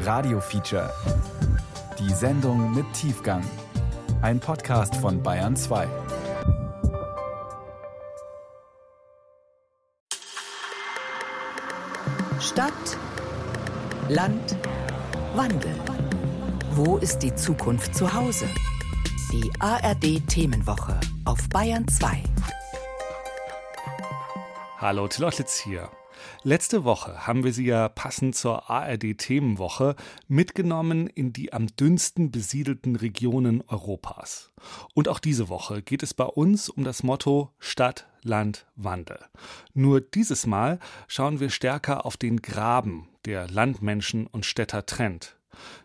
[0.00, 0.90] Radio Feature.
[1.98, 3.42] Die Sendung mit Tiefgang.
[4.22, 5.88] Ein Podcast von Bayern 2.
[12.40, 12.72] Stadt,
[14.08, 14.56] Land,
[15.34, 15.74] Wandel.
[16.72, 18.46] Wo ist die Zukunft zu Hause?
[19.32, 22.22] Die ARD Themenwoche auf Bayern 2.
[24.78, 25.90] Hallo, Tillotlitz hier.
[26.42, 29.96] Letzte Woche haben wir Sie ja passend zur ARD-Themenwoche
[30.28, 34.52] mitgenommen in die am dünnsten besiedelten Regionen Europas.
[34.94, 39.18] Und auch diese Woche geht es bei uns um das Motto Stadt, Land, Wandel.
[39.74, 45.37] Nur dieses Mal schauen wir stärker auf den Graben, der Landmenschen und Städter trennt.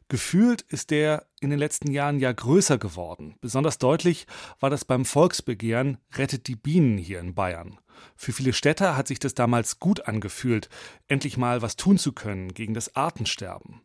[0.07, 3.35] Gefühlt ist der in den letzten Jahren ja größer geworden.
[3.41, 4.27] Besonders deutlich
[4.59, 7.79] war das beim Volksbegehren Rettet die Bienen hier in Bayern.
[8.15, 10.69] Für viele Städter hat sich das damals gut angefühlt,
[11.07, 13.81] endlich mal was tun zu können gegen das Artensterben.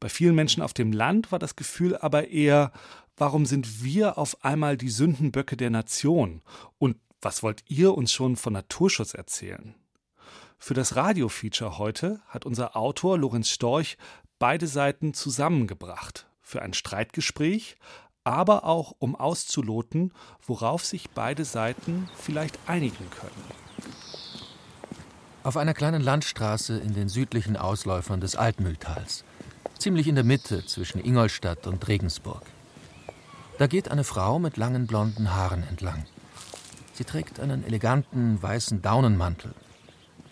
[0.00, 2.72] Bei vielen Menschen auf dem Land war das Gefühl aber eher,
[3.16, 6.42] warum sind wir auf einmal die Sündenböcke der Nation?
[6.78, 9.74] Und was wollt ihr uns schon von Naturschutz erzählen?
[10.60, 13.96] Für das Radio-Feature heute hat unser Autor Lorenz Storch
[14.38, 16.26] beide Seiten zusammengebracht.
[16.40, 17.76] Für ein Streitgespräch,
[18.24, 20.12] aber auch um auszuloten,
[20.46, 23.58] worauf sich beide Seiten vielleicht einigen können.
[25.42, 29.24] Auf einer kleinen Landstraße in den südlichen Ausläufern des Altmühltals,
[29.78, 32.42] ziemlich in der Mitte zwischen Ingolstadt und Regensburg.
[33.58, 36.04] Da geht eine Frau mit langen blonden Haaren entlang.
[36.92, 39.54] Sie trägt einen eleganten weißen Daunenmantel,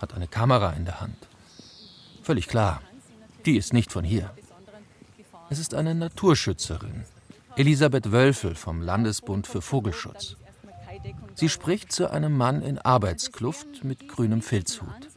[0.00, 1.28] hat eine Kamera in der Hand.
[2.22, 2.82] Völlig klar,
[3.46, 4.30] die ist nicht von hier.
[5.48, 7.04] Es ist eine Naturschützerin,
[7.56, 10.36] Elisabeth Wölfel vom Landesbund für Vogelschutz.
[11.34, 15.08] Sie spricht zu einem Mann in Arbeitskluft mit grünem Filzhut.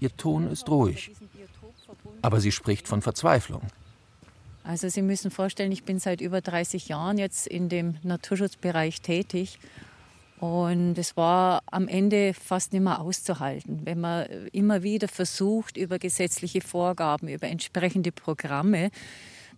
[0.00, 1.12] Ihr Ton ist ruhig,
[2.20, 3.62] aber sie spricht von Verzweiflung.
[4.64, 9.58] Also Sie müssen vorstellen, ich bin seit über 30 Jahren jetzt in dem Naturschutzbereich tätig
[10.42, 16.00] und es war am Ende fast nicht mehr auszuhalten, wenn man immer wieder versucht, über
[16.00, 18.90] gesetzliche Vorgaben, über entsprechende Programme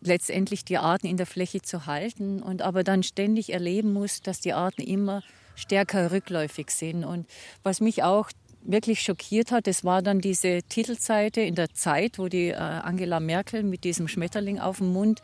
[0.02, 4.40] letztendlich die Arten in der Fläche zu halten und aber dann ständig erleben muss, dass
[4.40, 5.22] die Arten immer
[5.54, 7.06] stärker rückläufig sind.
[7.06, 7.26] Und
[7.62, 8.28] was mich auch
[8.62, 13.20] wirklich schockiert hat, das war dann diese Titelseite in der Zeit, wo die äh, Angela
[13.20, 15.22] Merkel mit diesem Schmetterling auf dem Mund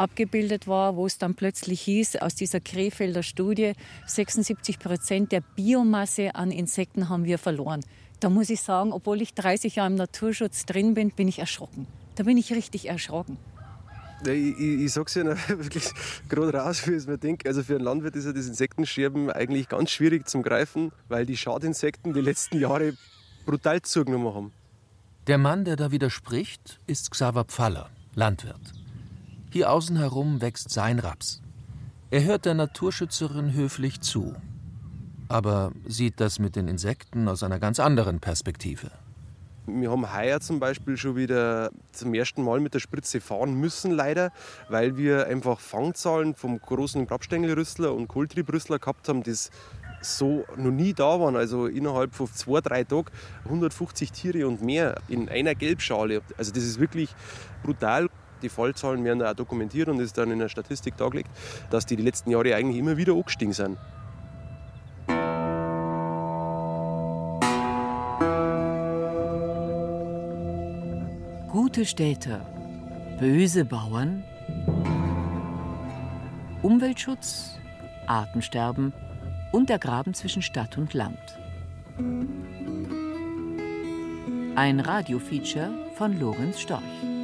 [0.00, 3.74] abgebildet war, wo es dann plötzlich hieß, aus dieser Krefelder Studie,
[4.06, 7.82] 76 Prozent der Biomasse an Insekten haben wir verloren.
[8.18, 11.86] Da muss ich sagen, obwohl ich 30 Jahre im Naturschutz drin bin, bin ich erschrocken.
[12.16, 13.36] Da bin ich richtig erschrocken.
[14.24, 15.90] Ich, ich, ich sag's ja wirklich
[16.28, 17.48] gerade raus, wie ich es mir denke.
[17.48, 21.36] Also für einen Landwirt ist ja das Insektenscherben eigentlich ganz schwierig zum Greifen, weil die
[21.36, 22.94] Schadinsekten die letzten Jahre
[23.46, 24.52] brutal zugenommen haben.
[25.26, 28.79] Der Mann, der da widerspricht, ist Xaver Pfaller, Landwirt.
[29.52, 31.42] Hier außen herum wächst sein Raps.
[32.12, 34.36] Er hört der Naturschützerin höflich zu,
[35.28, 38.92] aber sieht das mit den Insekten aus einer ganz anderen Perspektive.
[39.66, 43.90] Wir haben heuer zum Beispiel schon wieder zum ersten Mal mit der Spritze fahren müssen,
[43.90, 44.32] leider,
[44.68, 49.50] weil wir einfach Fangzahlen vom großen Grabstängelrüssler und Kohltriebrüssler gehabt haben, das
[50.00, 51.34] so noch nie da waren.
[51.34, 53.10] Also innerhalb von zwei, drei Tagen
[53.46, 56.22] 150 Tiere und mehr in einer Gelbschale.
[56.38, 57.10] Also das ist wirklich
[57.64, 58.08] brutal.
[58.42, 61.30] Die Fallzahlen werden auch dokumentiert und ist dann in der Statistik dargelegt,
[61.70, 63.78] dass die die letzten Jahre eigentlich immer wieder angestiegen sind.
[71.50, 72.40] Gute Städte,
[73.18, 74.22] böse Bauern,
[76.62, 77.58] Umweltschutz,
[78.06, 78.92] Artensterben
[79.52, 81.38] und der Graben zwischen Stadt und Land.
[84.56, 87.19] Ein Radiofeature von Lorenz Storch.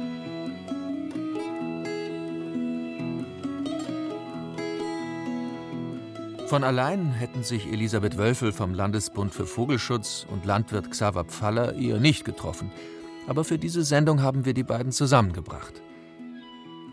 [6.47, 11.99] Von allein hätten sich Elisabeth Wölfel vom Landesbund für Vogelschutz und Landwirt Xaver Pfaller ihr
[11.99, 12.71] nicht getroffen–
[13.27, 15.81] aber für diese Sendung haben wir die beiden zusammengebracht.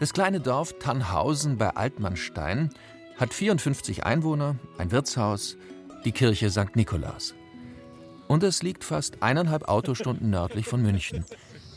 [0.00, 2.70] Das kleine Dorf Tannhausen bei Altmannstein
[3.16, 5.56] hat 54 Einwohner, ein Wirtshaus,
[6.04, 6.74] die Kirche St.
[6.74, 7.34] Nikolaus.
[8.26, 11.24] Und es liegt fast eineinhalb Autostunden nördlich von München,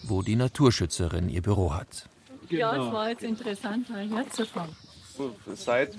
[0.04, 2.10] wo die Naturschützerin ihr Büro hat.
[2.50, 4.76] Ja, es war jetzt interessant, hierher zu fahren.
[5.54, 5.96] Seit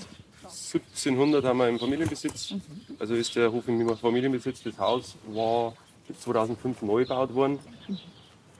[0.49, 2.55] 1700 haben wir im Familienbesitz.
[2.99, 4.63] Also ist der Hof im Familienbesitz.
[4.63, 5.75] Das Haus war
[6.21, 7.59] 2005 neu gebaut worden.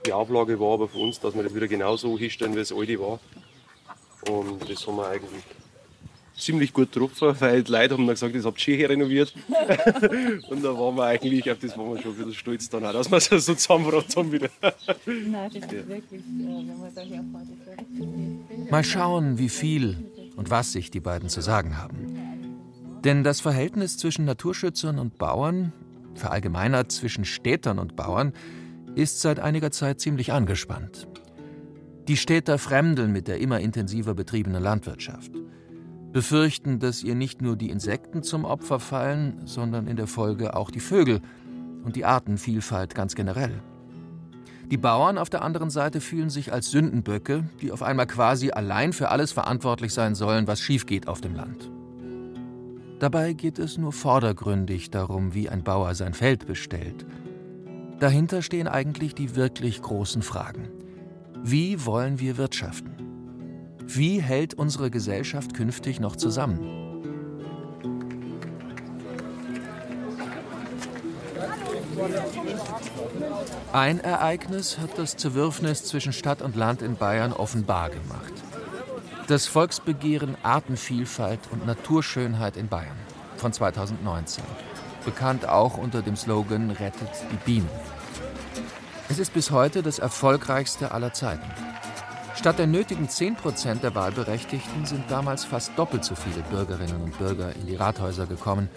[0.05, 2.99] Die Auflage war aber für uns, dass wir das wieder genauso hinstellen, wie es alte
[2.99, 3.19] war.
[4.29, 5.43] Und das haben wir eigentlich
[6.39, 9.33] ziemlich gut getroffen, weil die Leute haben dann gesagt, das habt ihr schön renoviert.
[10.49, 12.93] und da waren wir eigentlich, auf das waren wir schon ein bisschen stolz dann auch,
[12.93, 14.49] dass wir es so zusammengebracht haben wieder.
[15.05, 18.71] Nein, das ist wirklich, wenn man da herfährt.
[18.71, 19.97] Mal schauen, wie viel
[20.39, 22.15] und was sich die beiden zu sagen haben.
[23.03, 25.73] Denn das Verhältnis zwischen Naturschützern und Bauern,
[26.15, 28.31] verallgemeinert zwischen Städtern und Bauern,
[28.95, 31.09] ist seit einiger Zeit ziemlich angespannt.
[32.07, 35.33] Die Städter fremdeln mit der immer intensiver betriebenen Landwirtschaft,
[36.13, 40.71] befürchten, dass ihr nicht nur die Insekten zum Opfer fallen, sondern in der Folge auch
[40.71, 41.19] die Vögel
[41.83, 43.61] und die Artenvielfalt ganz generell.
[44.71, 48.93] Die Bauern auf der anderen Seite fühlen sich als Sündenböcke, die auf einmal quasi allein
[48.93, 51.71] für alles verantwortlich sein sollen, was schief geht auf dem Land.
[52.99, 57.05] Dabei geht es nur vordergründig darum, wie ein Bauer sein Feld bestellt.
[57.99, 60.67] Dahinter stehen eigentlich die wirklich großen Fragen.
[61.43, 62.91] Wie wollen wir wirtschaften?
[63.85, 66.88] Wie hält unsere Gesellschaft künftig noch zusammen?
[73.73, 78.33] Ein Ereignis hat das Zerwürfnis zwischen Stadt und Land in Bayern offenbar gemacht.
[79.27, 82.97] Das Volksbegehren Artenvielfalt und Naturschönheit in Bayern
[83.37, 84.43] von 2019.
[85.05, 87.69] Bekannt auch unter dem Slogan Rettet die Bienen.
[89.07, 91.49] Es ist bis heute das erfolgreichste aller Zeiten.
[92.35, 97.17] Statt der nötigen 10 Prozent der Wahlberechtigten sind damals fast doppelt so viele Bürgerinnen und
[97.17, 98.69] Bürger in die Rathäuser gekommen,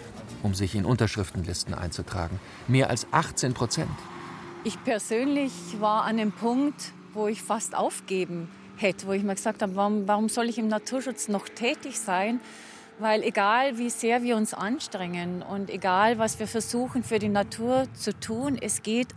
[0.43, 2.39] um sich in Unterschriftenlisten einzutragen.
[2.67, 3.89] Mehr als 18 Prozent.
[4.63, 9.61] Ich persönlich war an dem Punkt, wo ich fast aufgeben hätte, wo ich mir gesagt
[9.61, 12.39] habe, warum, warum soll ich im Naturschutz noch tätig sein?
[12.99, 17.87] Weil egal wie sehr wir uns anstrengen und egal was wir versuchen für die Natur
[17.93, 19.07] zu tun, es geht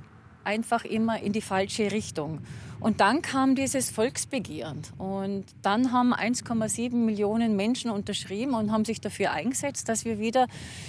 [0.46, 2.40] einfach immer in die falsche Richtung.
[2.80, 4.82] Und dann kam dieses Volksbegehren.
[4.98, 10.46] Und dann haben 1,7 Millionen Menschen unterschrieben und haben sich dafür eingesetzt, dass wir wieder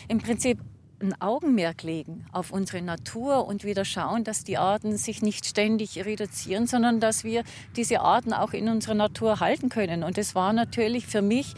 [0.07, 0.59] im Prinzip
[0.99, 6.03] ein Augenmerk legen auf unsere Natur und wieder schauen, dass die Arten sich nicht ständig
[6.03, 7.43] reduzieren, sondern dass wir
[7.75, 10.03] diese Arten auch in unserer Natur halten können.
[10.03, 11.53] Und das war natürlich für mich,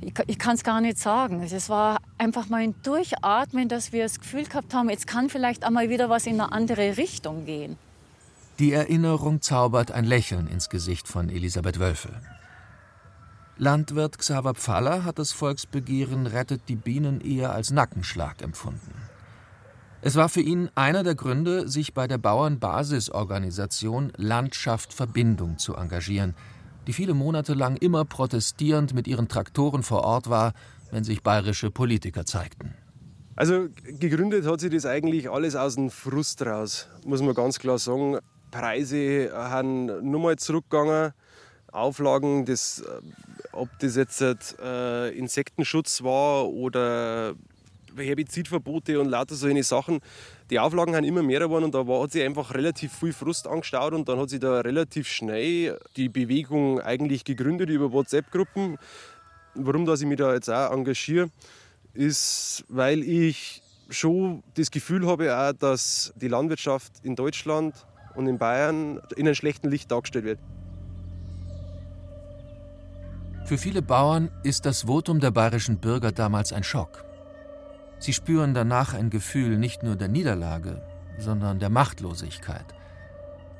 [0.00, 4.02] ich, ich kann es gar nicht sagen, es war einfach mal ein Durchatmen, dass wir
[4.02, 7.76] das Gefühl gehabt haben, jetzt kann vielleicht einmal wieder was in eine andere Richtung gehen.
[8.58, 12.20] Die Erinnerung zaubert ein Lächeln ins Gesicht von Elisabeth Wölfe.
[13.58, 18.92] Landwirt Xaver Pfaller hat das Volksbegehren Rettet die Bienen eher als Nackenschlag empfunden.
[20.02, 26.34] Es war für ihn einer der Gründe, sich bei der Bauernbasisorganisation Landschaft Verbindung zu engagieren,
[26.86, 30.52] die viele Monate lang immer protestierend mit ihren Traktoren vor Ort war,
[30.90, 32.74] wenn sich bayerische Politiker zeigten.
[33.34, 37.78] Also gegründet hat sich das eigentlich alles aus dem Frust raus, muss man ganz klar
[37.78, 38.18] sagen.
[38.50, 41.12] Preise haben nur mal zurückgegangen.
[41.72, 43.02] Auflagen, das, äh,
[43.52, 47.34] ob das jetzt äh, Insektenschutz war oder
[48.02, 50.00] Herbizidverbote und lauter solche Sachen.
[50.50, 53.92] Die Auflagen haben immer mehr geworden und da hat sich einfach relativ viel Frust angestaut
[53.92, 58.78] und dann hat sich da relativ schnell die Bewegung eigentlich gegründet über WhatsApp-Gruppen.
[59.54, 61.30] Warum dass ich mich da jetzt auch engagiere,
[61.94, 67.74] ist, weil ich schon das Gefühl habe, auch, dass die Landwirtschaft in Deutschland
[68.14, 70.38] und in Bayern in einem schlechten Licht dargestellt wird.
[73.46, 77.05] Für viele Bauern ist das Votum der bayerischen Bürger damals ein Schock.
[77.98, 80.82] Sie spüren danach ein Gefühl nicht nur der Niederlage,
[81.18, 82.66] sondern der Machtlosigkeit.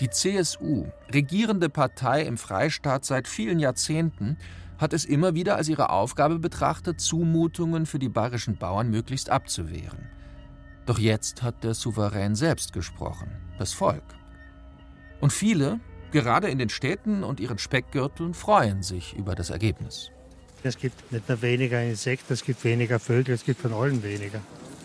[0.00, 4.37] Die CSU, regierende Partei im Freistaat seit vielen Jahrzehnten,
[4.79, 10.10] hat es immer wieder als ihre Aufgabe betrachtet, Zumutungen für die bayerischen Bauern möglichst abzuwehren.
[10.84, 14.05] Doch jetzt hat der Souverän selbst gesprochen, das Volk.
[15.20, 15.81] Und viele,
[16.13, 20.13] Gerade in den Städten und ihren Speckgürteln freuen sich über das Ergebnis.
[20.63, 24.41] Es gibt nicht nur weniger Insekten, es gibt weniger Vögel, es gibt von allen weniger.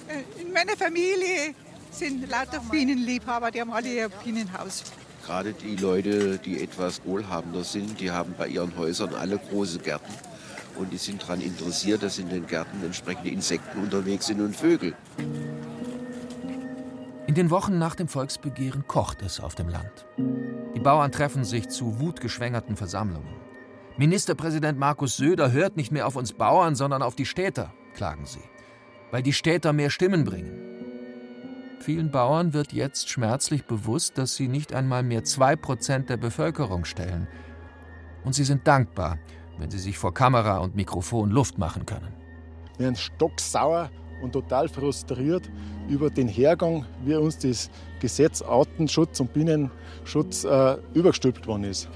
[0.08, 1.56] Äh, in meiner Familie
[1.92, 4.84] sind lauter Bienenliebhaber, die haben alle ihr Bienenhaus.
[5.26, 10.14] Gerade die Leute, die etwas wohlhabender sind, die haben bei ihren Häusern alle große Gärten
[10.78, 14.94] und die sind daran interessiert, dass in den Gärten entsprechende Insekten unterwegs sind und Vögel.
[17.28, 20.06] In den Wochen nach dem Volksbegehren kocht es auf dem Land.
[20.76, 23.51] Die Bauern treffen sich zu wutgeschwängerten Versammlungen.
[23.98, 28.42] Ministerpräsident Markus Söder hört nicht mehr auf uns Bauern, sondern auf die Städter, klagen sie,
[29.12, 30.72] weil die Städter mehr Stimmen bringen.
[31.80, 36.86] Vielen Bauern wird jetzt schmerzlich bewusst, dass sie nicht einmal mehr zwei Prozent der Bevölkerung
[36.86, 37.28] stellen.
[38.24, 39.18] Und sie sind dankbar,
[39.58, 42.14] wenn sie sich vor Kamera und Mikrofon Luft machen können.
[42.78, 43.90] Wir sind stocksauer
[44.22, 45.50] und total frustriert
[45.90, 47.70] über den Hergang, wie uns das
[48.00, 51.90] Gesetz Artenschutz und Bienenschutz äh, übergestülpt worden ist.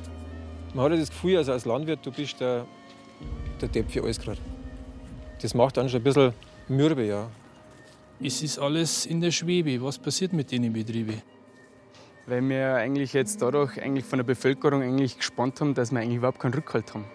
[0.76, 2.66] Man hat ja das Gefühl, also als Landwirt, du bist der,
[3.62, 4.42] der Depp für alles gerade.
[5.42, 6.34] Das macht dann schon ein bisschen
[6.68, 7.30] mürbe, ja.
[8.22, 9.82] Es ist alles in der Schwebe.
[9.82, 11.22] Was passiert mit den Betrieben?
[12.28, 16.18] Weil wir eigentlich jetzt dadurch eigentlich von der Bevölkerung eigentlich gespannt haben, dass wir eigentlich
[16.18, 17.06] überhaupt keinen Rückhalt haben.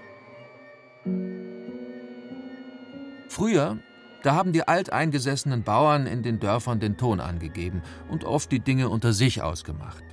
[3.29, 3.79] Früher,
[4.23, 8.88] da haben die alteingesessenen Bauern in den Dörfern den Ton angegeben und oft die Dinge
[8.88, 10.10] unter sich ausgemacht.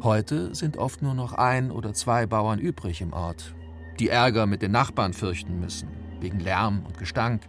[0.00, 3.54] Heute sind oft nur noch ein oder zwei Bauern übrig im Ort,
[3.98, 5.88] die Ärger mit den Nachbarn fürchten müssen,
[6.20, 7.42] wegen Lärm und Gestank,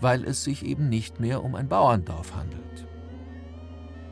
[0.00, 2.86] weil es sich eben nicht mehr um ein Bauerndorf handelt.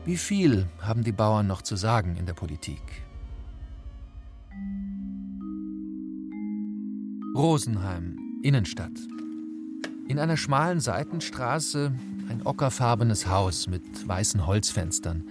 [0.05, 2.81] Wie viel haben die Bauern noch zu sagen in der Politik?
[7.35, 8.91] Rosenheim, Innenstadt.
[10.07, 11.93] In einer schmalen Seitenstraße
[12.29, 15.23] ein ockerfarbenes Haus mit weißen Holzfenstern.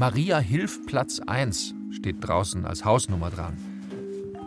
[0.00, 3.58] Maria Hilf Platz 1 steht draußen als Hausnummer dran.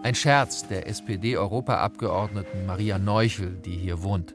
[0.01, 4.33] Ein Scherz der SPD-Europaabgeordneten Maria Neuchel, die hier wohnt.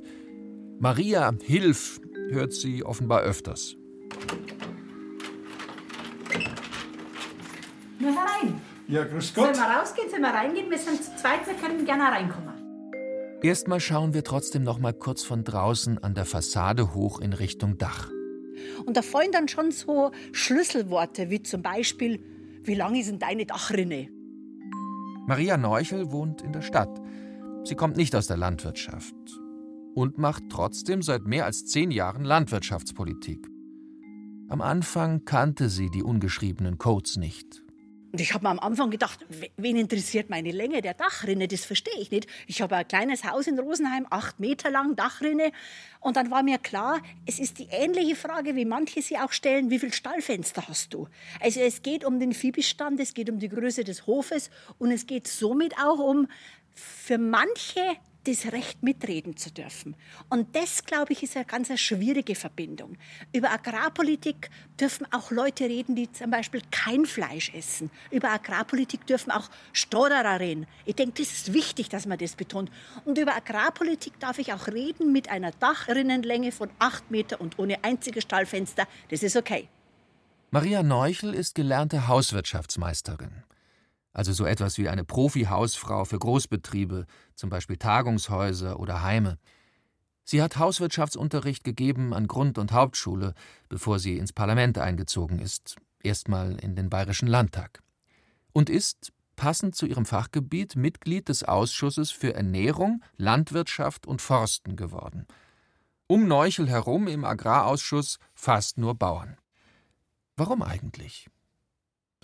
[0.79, 3.75] Maria Hilf hört sie offenbar öfters.
[7.99, 8.61] Nur herein.
[8.87, 9.57] Ja, grüß Gott.
[9.57, 10.71] Sollen wir rausgehen, sollen wir reingehen?
[10.71, 12.55] Wir sind zu zweit, wir können gerne reinkommen.
[13.43, 17.77] Erstmal schauen wir trotzdem noch mal kurz von draußen an der Fassade hoch in Richtung
[17.77, 18.09] Dach.
[18.85, 22.21] Und da fallen dann schon so Schlüsselworte wie zum Beispiel,
[22.63, 24.09] wie lang ist denn deine Dachrinne?
[25.27, 27.01] Maria Neuchel wohnt in der Stadt.
[27.65, 29.15] Sie kommt nicht aus der Landwirtschaft
[29.95, 33.47] und macht trotzdem seit mehr als zehn Jahren Landwirtschaftspolitik.
[34.49, 37.63] Am Anfang kannte sie die ungeschriebenen Codes nicht.
[38.11, 41.47] Und ich habe mir am Anfang gedacht, wen interessiert meine Länge der Dachrinne?
[41.47, 42.27] Das verstehe ich nicht.
[42.47, 45.53] Ich habe ein kleines Haus in Rosenheim, acht Meter lang Dachrinne.
[46.01, 49.71] Und dann war mir klar, es ist die ähnliche Frage, wie manche sie auch stellen,
[49.71, 51.07] wie viele Stallfenster hast du?
[51.41, 55.07] Also es geht um den Viehbestand, es geht um die Größe des Hofes und es
[55.07, 56.29] geht somit auch um
[56.75, 57.97] für manche
[58.29, 59.97] das Recht mitreden zu dürfen.
[60.29, 62.97] Und das, glaube ich, ist eine ganz schwierige Verbindung.
[63.33, 67.91] Über Agrarpolitik dürfen auch Leute reden, die zum Beispiel kein Fleisch essen.
[68.11, 70.67] Über Agrarpolitik dürfen auch Stotterer reden.
[70.85, 72.71] Ich denke, das ist wichtig, dass man das betont.
[73.05, 77.83] Und über Agrarpolitik darf ich auch reden mit einer Dachrinnenlänge von acht Meter und ohne
[77.83, 78.87] einziges Stallfenster.
[79.11, 79.69] Das ist okay.
[80.51, 83.45] Maria Neuchel ist gelernte Hauswirtschaftsmeisterin
[84.13, 89.39] also so etwas wie eine Profi-Hausfrau für Großbetriebe, zum Beispiel Tagungshäuser oder Heime.
[90.25, 93.35] Sie hat Hauswirtschaftsunterricht gegeben an Grund- und Hauptschule,
[93.69, 97.83] bevor sie ins Parlament eingezogen ist, erstmal in den Bayerischen Landtag.
[98.53, 105.27] Und ist, passend zu ihrem Fachgebiet, Mitglied des Ausschusses für Ernährung, Landwirtschaft und Forsten geworden.
[106.09, 109.39] Um Neuchel herum im Agrarausschuss fast nur Bauern.
[110.37, 111.29] Warum eigentlich?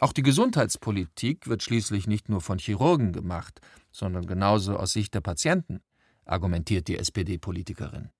[0.01, 3.61] Auch die Gesundheitspolitik wird schließlich nicht nur von Chirurgen gemacht,
[3.93, 5.81] sondern genauso aus Sicht der Patienten,
[6.25, 8.11] argumentiert die SPD-Politikerin.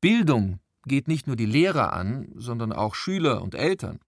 [0.00, 4.00] Bildung geht nicht nur die Lehrer an, sondern auch Schüler und Eltern.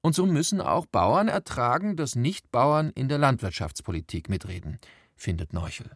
[0.00, 4.78] Und so müssen auch Bauern ertragen, dass Nichtbauern in der Landwirtschaftspolitik mitreden,
[5.16, 5.90] findet Neuchel.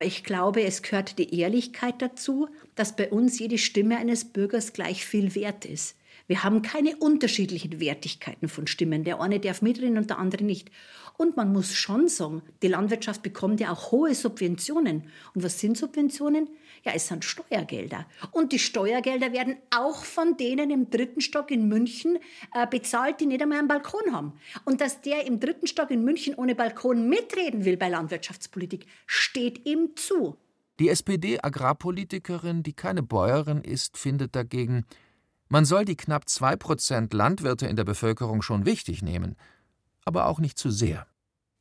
[0.00, 5.06] Ich glaube, es gehört die Ehrlichkeit dazu, dass bei uns jede Stimme eines Bürgers gleich
[5.06, 5.96] viel wert ist.
[6.26, 9.04] Wir haben keine unterschiedlichen Wertigkeiten von Stimmen.
[9.04, 10.70] Der eine darf mitreden und der andere nicht.
[11.18, 15.04] Und man muss schon sagen, die Landwirtschaft bekommt ja auch hohe Subventionen.
[15.34, 16.48] Und was sind Subventionen?
[16.84, 18.06] Ja, es sind Steuergelder.
[18.32, 22.18] Und die Steuergelder werden auch von denen im dritten Stock in München
[22.54, 24.32] äh, bezahlt, die nicht einmal einen Balkon haben.
[24.64, 29.66] Und dass der im dritten Stock in München ohne Balkon mitreden will bei Landwirtschaftspolitik, steht
[29.66, 30.36] ihm zu.
[30.80, 34.84] Die SPD-Agrarpolitikerin, die keine Bäuerin ist, findet dagegen,
[35.52, 39.36] man soll die knapp 2% Landwirte in der Bevölkerung schon wichtig nehmen,
[40.02, 41.06] aber auch nicht zu sehr.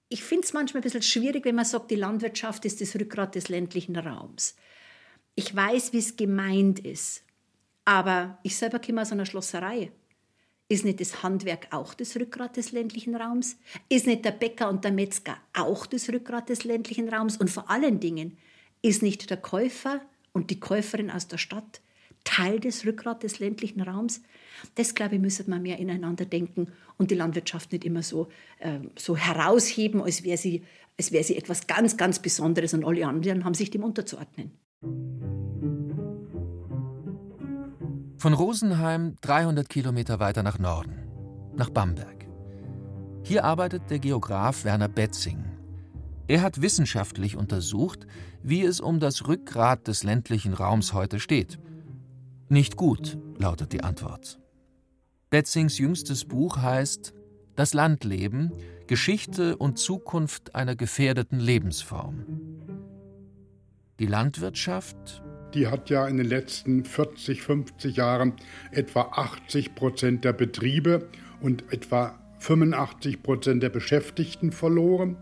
[0.07, 3.36] Ich finde es manchmal ein bisschen schwierig, wenn man sagt, die Landwirtschaft ist das Rückgrat
[3.36, 4.55] des ländlichen Raums.
[5.36, 7.24] Ich weiß, wie es gemeint ist,
[7.83, 9.91] aber ich selber komme aus einer Schlosserei.
[10.69, 13.57] Ist nicht das Handwerk auch das Rückgrat des ländlichen Raums?
[13.89, 17.36] Ist nicht der Bäcker und der Metzger auch das Rückgrat des ländlichen Raums?
[17.36, 18.38] Und vor allen Dingen,
[18.81, 20.00] ist nicht der Käufer
[20.31, 21.81] und die Käuferin aus der Stadt
[22.23, 24.21] Teil des Rückgrat des ländlichen Raums.
[24.75, 28.27] Das, glaube ich, müsste man mehr ineinander denken und die Landwirtschaft nicht immer so,
[28.59, 30.63] äh, so herausheben, als wäre sie,
[30.97, 34.51] wär sie etwas ganz, ganz Besonderes und alle anderen haben sich dem unterzuordnen.
[38.17, 40.95] Von Rosenheim 300 Kilometer weiter nach Norden,
[41.55, 42.27] nach Bamberg.
[43.23, 45.43] Hier arbeitet der Geograf Werner Betzing.
[46.27, 48.05] Er hat wissenschaftlich untersucht,
[48.43, 51.57] wie es um das Rückgrat des ländlichen Raums heute steht–
[52.51, 54.39] nicht gut, lautet die Antwort.
[55.29, 57.13] Betzings jüngstes Buch heißt
[57.55, 58.51] Das Landleben
[58.88, 62.25] Geschichte und Zukunft einer gefährdeten Lebensform.
[64.00, 68.34] Die Landwirtschaft die hat ja in den letzten 40, 50 Jahren
[68.72, 71.10] etwa 80 Prozent der Betriebe
[71.41, 75.17] und etwa 85 Prozent der Beschäftigten verloren.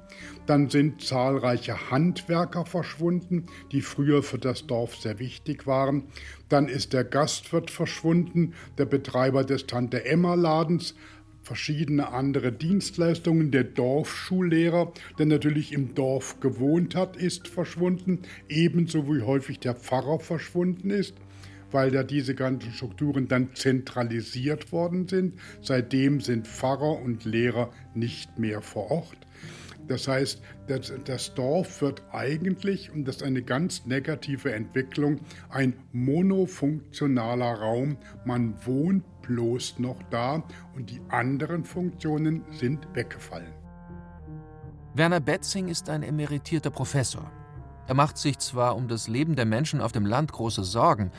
[0.45, 6.03] Dann sind zahlreiche Handwerker verschwunden, die früher für das Dorf sehr wichtig waren.
[6.47, 10.95] Dann ist der Gastwirt verschwunden, der Betreiber des Tante Emma Ladens,
[11.43, 13.51] verschiedene andere Dienstleistungen.
[13.51, 20.19] Der Dorfschullehrer, der natürlich im Dorf gewohnt hat, ist verschwunden, ebenso wie häufig der Pfarrer
[20.19, 21.15] verschwunden ist
[21.71, 25.35] weil ja diese ganzen Strukturen dann zentralisiert worden sind.
[25.61, 29.17] Seitdem sind Pfarrer und Lehrer nicht mehr vor Ort.
[29.87, 35.73] Das heißt, das, das, Dorf wird eigentlich, und das ist eine ganz negative Entwicklung, ein
[35.93, 37.97] monofunktionaler Raum.
[38.23, 40.43] Man wohnt bloß noch da
[40.75, 43.51] und die anderen Funktionen sind weggefallen.
[44.93, 47.31] Werner Betzing ist ein emeritierter Professor.
[47.87, 51.11] Er macht sich zwar um das Leben der Menschen auf dem Land große Sorgen,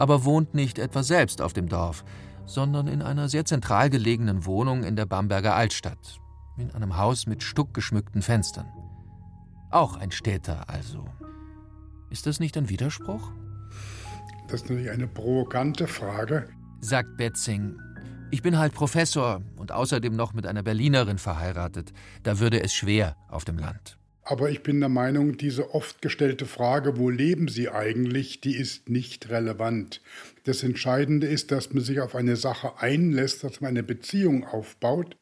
[0.00, 2.04] aber wohnt nicht etwa selbst auf dem Dorf,
[2.46, 6.18] sondern in einer sehr zentral gelegenen Wohnung in der Bamberger Altstadt,
[6.56, 8.66] in einem Haus mit stuckgeschmückten Fenstern.
[9.70, 11.04] Auch ein Städter also.
[12.08, 13.30] Ist das nicht ein Widerspruch?
[14.48, 16.48] Das ist natürlich eine provokante Frage,
[16.80, 17.78] sagt Betzing.
[18.30, 21.92] Ich bin halt Professor und außerdem noch mit einer Berlinerin verheiratet.
[22.22, 23.99] Da würde es schwer auf dem Land.
[24.30, 28.88] Aber ich bin der Meinung, diese oft gestellte Frage, wo leben Sie eigentlich, die ist
[28.88, 30.00] nicht relevant.
[30.44, 35.16] Das Entscheidende ist, dass man sich auf eine Sache einlässt, dass man eine Beziehung aufbaut.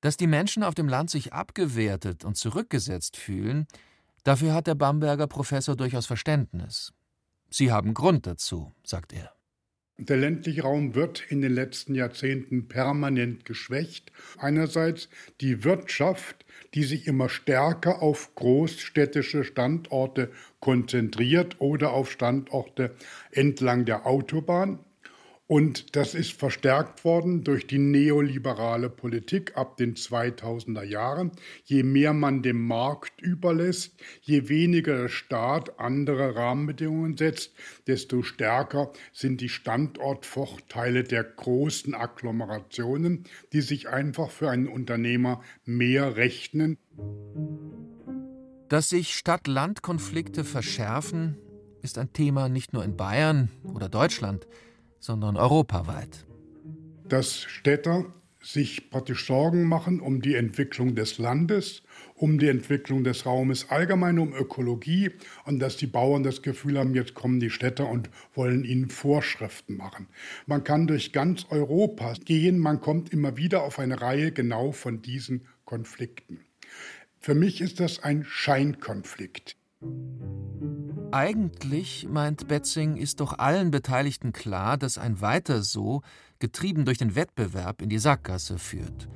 [0.00, 3.68] Dass die Menschen auf dem Land sich abgewertet und zurückgesetzt fühlen,
[4.24, 6.92] dafür hat der Bamberger Professor durchaus Verständnis.
[7.50, 9.37] Sie haben Grund dazu, sagt er.
[10.00, 14.12] Der ländliche Raum wird in den letzten Jahrzehnten permanent geschwächt.
[14.38, 15.08] Einerseits
[15.40, 22.94] die Wirtschaft, die sich immer stärker auf großstädtische Standorte konzentriert oder auf Standorte
[23.32, 24.78] entlang der Autobahn.
[25.48, 31.32] Und das ist verstärkt worden durch die neoliberale Politik ab den 2000er Jahren.
[31.64, 37.54] Je mehr man dem Markt überlässt, je weniger der Staat andere Rahmenbedingungen setzt,
[37.86, 46.16] desto stärker sind die Standortvorteile der großen Agglomerationen, die sich einfach für einen Unternehmer mehr
[46.16, 46.76] rechnen.
[48.68, 51.38] Dass sich Stadt-Land-Konflikte verschärfen,
[51.80, 54.46] ist ein Thema nicht nur in Bayern oder Deutschland,
[55.00, 56.26] sondern europaweit.
[57.08, 58.06] Dass Städter
[58.42, 61.82] sich praktisch Sorgen machen um die Entwicklung des Landes,
[62.14, 65.10] um die Entwicklung des Raumes allgemein, um Ökologie
[65.44, 69.76] und dass die Bauern das Gefühl haben, jetzt kommen die Städter und wollen ihnen Vorschriften
[69.76, 70.06] machen.
[70.46, 75.02] Man kann durch ganz Europa gehen, man kommt immer wieder auf eine Reihe genau von
[75.02, 76.40] diesen Konflikten.
[77.20, 79.56] Für mich ist das ein Scheinkonflikt.
[81.10, 86.02] Eigentlich, meint Betzing, ist doch allen Beteiligten klar, dass ein Weiter so,
[86.38, 89.08] getrieben durch den Wettbewerb, in die Sackgasse führt.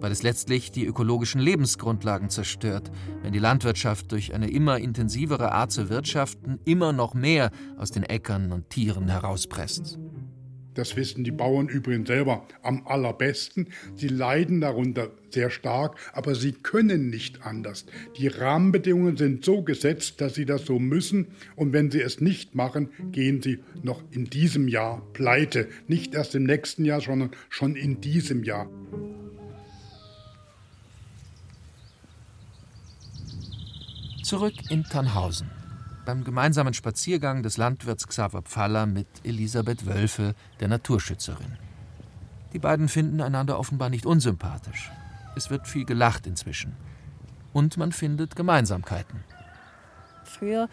[0.00, 5.72] Weil es letztlich die ökologischen Lebensgrundlagen zerstört, wenn die Landwirtschaft durch eine immer intensivere Art
[5.72, 9.98] zu wirtschaften immer noch mehr aus den Äckern und Tieren herauspresst.
[10.76, 13.68] Das wissen die Bauern übrigens selber am allerbesten.
[13.96, 17.86] Sie leiden darunter sehr stark, aber sie können nicht anders.
[18.18, 21.28] Die Rahmenbedingungen sind so gesetzt, dass sie das so müssen.
[21.56, 25.68] Und wenn sie es nicht machen, gehen sie noch in diesem Jahr pleite.
[25.88, 28.68] Nicht erst im nächsten Jahr, sondern schon in diesem Jahr.
[34.22, 35.55] Zurück in Tannhausen
[36.06, 41.58] beim gemeinsamen Spaziergang des Landwirts Xaver Pfaller mit Elisabeth Wölfe, der Naturschützerin.
[42.54, 44.90] Die beiden finden einander offenbar nicht unsympathisch.
[45.36, 46.74] Es wird viel gelacht inzwischen.
[47.52, 49.22] Und man findet Gemeinsamkeiten.
[50.24, 50.68] Früher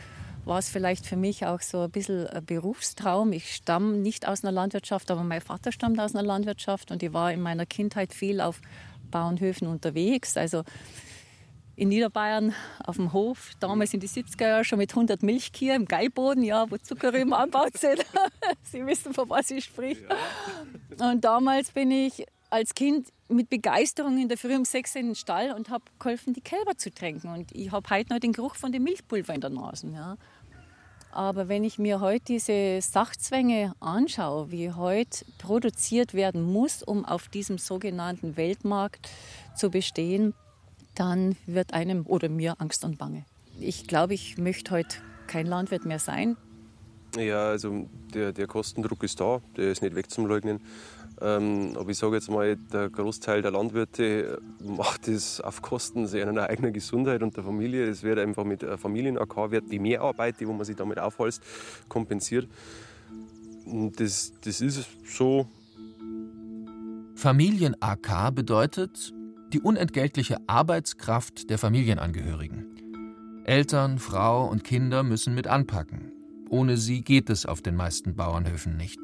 [0.45, 3.33] war es vielleicht für mich auch so ein bisschen ein Berufstraum.
[3.33, 7.11] Ich stamme nicht aus einer Landwirtschaft, aber mein Vater stammt aus einer Landwirtschaft und ich
[7.11, 8.61] war in meiner Kindheit viel auf
[9.09, 10.37] Bauernhöfen unterwegs.
[10.37, 10.63] Also
[11.75, 15.85] in Niederbayern auf dem Hof, damals in die 70er Jahre schon mit 100 Milchkühe im
[15.85, 18.05] Geiboden, ja, wo Zuckerrüben anbaut sind.
[18.63, 20.07] Sie wissen, von was ich spreche.
[20.99, 25.15] Und damals bin ich als Kind mit Begeisterung in der Früh um sechs in den
[25.15, 27.33] Stall und habe geholfen, die Kälber zu tränken.
[27.33, 29.87] Und ich habe heute noch den Geruch von dem Milchpulver in der Nase.
[29.87, 30.17] Ja.
[31.11, 37.27] Aber wenn ich mir heute diese Sachzwänge anschaue, wie heute produziert werden muss, um auf
[37.27, 39.09] diesem sogenannten Weltmarkt
[39.55, 40.33] zu bestehen,
[40.95, 43.25] dann wird einem oder mir Angst und Bange.
[43.59, 46.37] Ich glaube, ich möchte heute kein Landwirt mehr sein.
[47.17, 50.61] Ja, also der, der Kostendruck ist da, der ist nicht wegzuleugnen.
[51.21, 56.49] Ähm, aber ich sage jetzt mal, der Großteil der Landwirte macht das auf Kosten seiner
[56.49, 57.85] eigenen Gesundheit und der Familie.
[57.87, 61.43] Es wird einfach mit Familien-AK, wird die Mehrarbeit, die wo man sich damit aufhalst,
[61.87, 62.47] kompensiert.
[63.65, 65.47] Und das, das ist so.
[67.15, 69.13] Familien-AK bedeutet
[69.53, 73.43] die unentgeltliche Arbeitskraft der Familienangehörigen.
[73.45, 76.11] Eltern, Frau und Kinder müssen mit anpacken.
[76.49, 78.99] Ohne sie geht es auf den meisten Bauernhöfen nicht.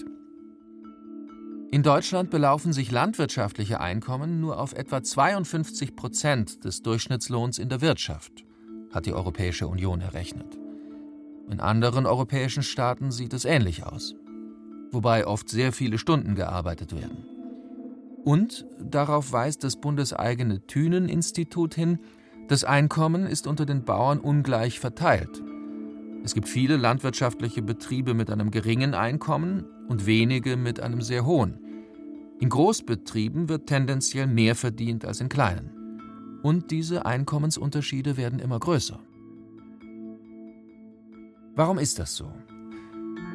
[1.72, 7.82] In Deutschland belaufen sich landwirtschaftliche Einkommen nur auf etwa 52 Prozent des Durchschnittslohns in der
[7.82, 8.44] Wirtschaft,
[8.92, 10.58] hat die Europäische Union errechnet.
[11.52, 14.16] In anderen europäischen Staaten sieht es ähnlich aus,
[14.92, 17.39] wobei oft sehr viele Stunden gearbeitet werden.
[18.26, 22.00] Und darauf weist das bundeseigene Thünen-Institut hin,
[22.48, 25.44] das Einkommen ist unter den Bauern ungleich verteilt.
[26.24, 31.60] Es gibt viele landwirtschaftliche Betriebe mit einem geringen Einkommen und wenige mit einem sehr hohen.
[32.40, 36.40] In Großbetrieben wird tendenziell mehr verdient als in kleinen.
[36.42, 39.00] Und diese Einkommensunterschiede werden immer größer.
[41.56, 42.32] Warum ist das so?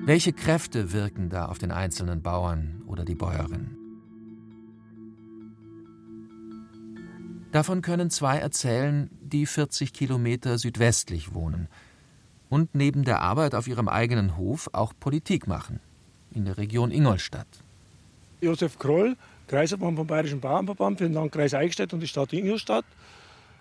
[0.05, 3.84] Welche Kräfte wirken da auf den einzelnen Bauern oder die Bäuerin?
[7.55, 11.69] Davon können zwei erzählen, die 40 Kilometer südwestlich wohnen
[12.51, 15.79] und neben der Arbeit auf ihrem eigenen Hof auch Politik machen,
[16.33, 17.47] in der Region Ingolstadt.
[18.41, 22.87] Josef Kroll, Kreisobmann vom Bayerischen Bauernverband für den Landkreis Eichstätt und die Stadt Ingolstadt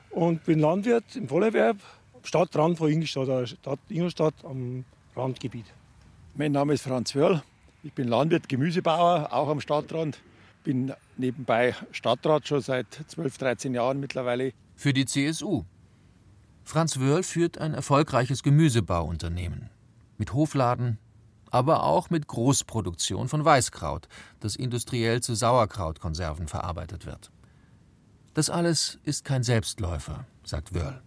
[0.10, 1.78] und bin Landwirt im Vollerwerb,
[2.24, 5.68] Stadtrand von Ingolstadt, also Stadt Ingolstadt am Randgebiet.
[6.34, 7.44] Mein Name ist Franz Wörl,
[7.84, 10.18] ich bin Landwirt, Gemüsebauer, auch am Stadtrand
[10.64, 14.54] bin nebenbei Stadtrat schon seit 12, 13 Jahren mittlerweile.
[14.76, 15.64] Für die CSU.
[16.64, 19.70] Franz Wörl führt ein erfolgreiches Gemüsebauunternehmen.
[20.18, 20.98] Mit Hofladen,
[21.52, 24.08] aber auch mit Großproduktion von Weißkraut,
[24.40, 27.32] das industriell zu Sauerkrautkonserven verarbeitet wird.
[28.34, 31.02] Das alles ist kein Selbstläufer, sagt Wörl.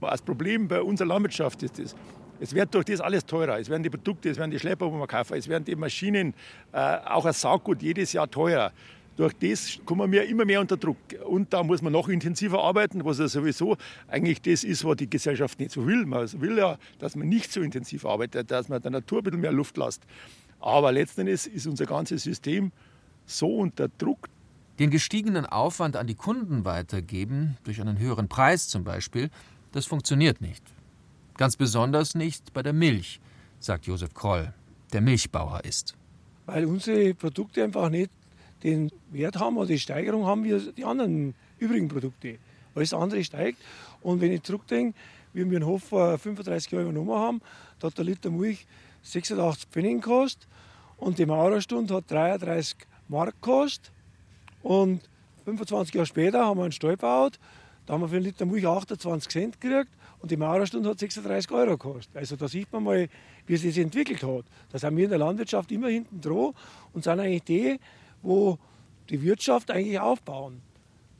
[0.00, 1.94] Das Problem bei unserer Landwirtschaft ist es,
[2.40, 3.58] es wird durch das alles teurer.
[3.58, 6.34] Es werden die Produkte, es werden die Schlepper, wo man kaufen, es werden die Maschinen,
[6.72, 8.72] äh, auch ein Sauggut jedes Jahr teurer.
[9.16, 10.96] Durch das kommen wir immer mehr unter Druck.
[11.26, 13.76] Und da muss man noch intensiver arbeiten, was ja sowieso
[14.08, 16.06] eigentlich das ist, was die Gesellschaft nicht so will.
[16.06, 19.40] Man will ja, dass man nicht so intensiv arbeitet, dass man der Natur ein bisschen
[19.40, 20.02] mehr Luft lässt.
[20.58, 22.72] Aber letzten Endes ist unser ganzes System
[23.26, 24.28] so unter Druck.
[24.78, 29.28] Den gestiegenen Aufwand an die Kunden weitergeben, durch einen höheren Preis zum Beispiel,
[29.72, 30.64] das funktioniert nicht.
[31.40, 33.18] Ganz besonders nicht bei der Milch,
[33.60, 34.52] sagt Josef Kroll,
[34.92, 35.96] der Milchbauer ist.
[36.44, 38.10] Weil unsere Produkte einfach nicht
[38.62, 42.36] den Wert haben oder die Steigerung haben wie die anderen übrigen Produkte.
[42.74, 43.56] Alles andere steigt.
[44.02, 44.94] Und wenn ich zurückdenke,
[45.32, 47.40] wie wir einen Hof vor 35 Jahren übernommen haben,
[47.78, 48.66] da hat der Liter Milch
[49.04, 50.46] 86 Pfennig gekostet
[50.98, 52.76] und die Maurerstunde hat 33
[53.08, 53.92] Mark gekostet.
[54.62, 55.08] Und
[55.46, 57.38] 25 Jahre später haben wir einen Stall gebaut,
[57.86, 59.88] da haben wir für einen Liter Milch 28 Cent gekriegt
[60.20, 62.16] und die Maurerstunde hat 36 Euro gekostet.
[62.16, 63.08] Also da sieht man mal,
[63.46, 64.44] wie sich das entwickelt hat.
[64.70, 66.52] Da sind wir in der Landwirtschaft immer hinten dran
[66.92, 67.80] und sind eigentlich die,
[68.22, 68.58] wo
[69.08, 70.60] die Wirtschaft eigentlich aufbauen.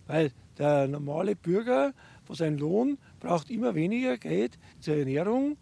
[0.06, 1.92] Weil der normale Bürger
[2.24, 5.56] von seinem Lohn braucht immer weniger Geld zur Ernährung,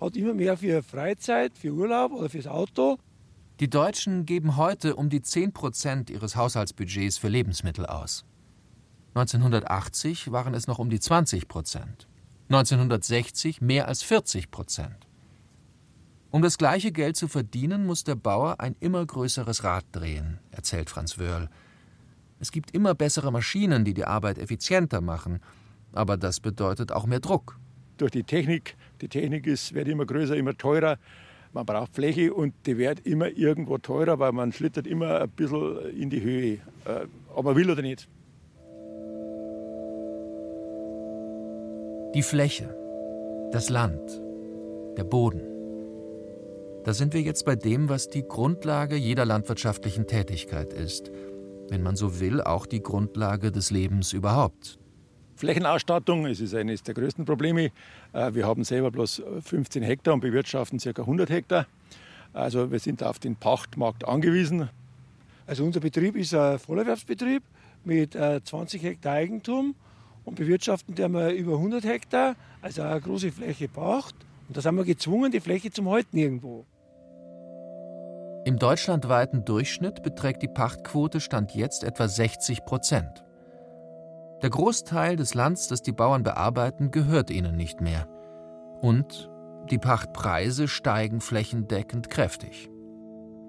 [0.00, 2.98] hat immer mehr für Freizeit, für Urlaub oder fürs Auto.
[3.60, 8.24] Die Deutschen geben heute um die 10 Prozent ihres Haushaltsbudgets für Lebensmittel aus.
[9.14, 12.08] 1980 waren es noch um die 20 Prozent.
[12.54, 15.08] 1960 mehr als 40 Prozent.
[16.30, 20.90] Um das gleiche Geld zu verdienen, muss der Bauer ein immer größeres Rad drehen, erzählt
[20.90, 21.48] Franz Wörl.
[22.38, 25.40] Es gibt immer bessere Maschinen, die die Arbeit effizienter machen,
[25.92, 27.58] aber das bedeutet auch mehr Druck.
[27.96, 30.98] Durch die Technik, die Technik ist, wird immer größer, immer teurer.
[31.52, 35.90] Man braucht Fläche und die wird immer irgendwo teurer, weil man schlittert immer ein bisschen
[35.90, 38.08] in die Höhe, äh, ob man will oder nicht.
[42.14, 42.68] Die Fläche,
[43.50, 44.22] das Land,
[44.96, 45.42] der Boden.
[46.84, 51.10] Da sind wir jetzt bei dem, was die Grundlage jeder landwirtschaftlichen Tätigkeit ist.
[51.68, 54.78] Wenn man so will, auch die Grundlage des Lebens überhaupt.
[55.34, 57.72] Flächenausstattung, es ist eines der größten Probleme.
[58.12, 60.90] Äh, wir haben selber bloß 15 Hektar und bewirtschaften ca.
[61.02, 61.66] 100 Hektar.
[62.32, 64.68] Also wir sind auf den Pachtmarkt angewiesen.
[65.48, 67.42] Also unser Betrieb ist ein Vollerwerbsbetrieb
[67.84, 69.74] mit 20 äh, Hektar Eigentum
[70.24, 74.14] und bewirtschaften der wir über 100 Hektar, also eine große Fläche braucht.
[74.48, 76.66] Und da sind wir gezwungen, die Fläche zum Halten irgendwo.
[78.44, 83.24] Im deutschlandweiten Durchschnitt beträgt die Pachtquote Stand jetzt etwa 60 Prozent.
[84.42, 88.06] Der Großteil des Lands, das die Bauern bearbeiten, gehört ihnen nicht mehr.
[88.82, 89.30] Und
[89.70, 92.68] die Pachtpreise steigen flächendeckend kräftig.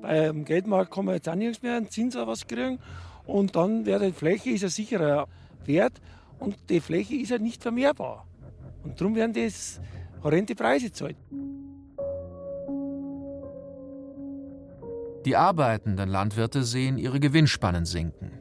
[0.02, 2.80] Beim Geldmarkt kann man jetzt auch nichts mehr einen Zins was kriegen.
[3.26, 5.28] Und dann wäre die Fläche ist ein sicherer
[5.66, 6.00] Wert
[6.39, 8.28] und die Fläche ist ja nicht vermehrbar.
[8.84, 9.80] Und darum werden das
[10.24, 11.17] horrende Preise zahlt.
[15.26, 18.32] Die arbeitenden Landwirte sehen ihre Gewinnspannen sinken.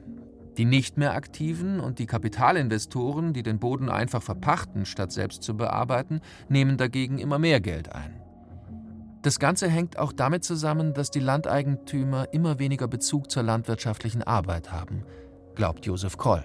[0.59, 5.57] Die nicht mehr aktiven und die Kapitalinvestoren, die den Boden einfach verpachten, statt selbst zu
[5.57, 8.21] bearbeiten, nehmen dagegen immer mehr Geld ein.
[9.23, 14.71] Das Ganze hängt auch damit zusammen, dass die Landeigentümer immer weniger Bezug zur landwirtschaftlichen Arbeit
[14.71, 15.05] haben,
[15.55, 16.45] glaubt Josef Kroll.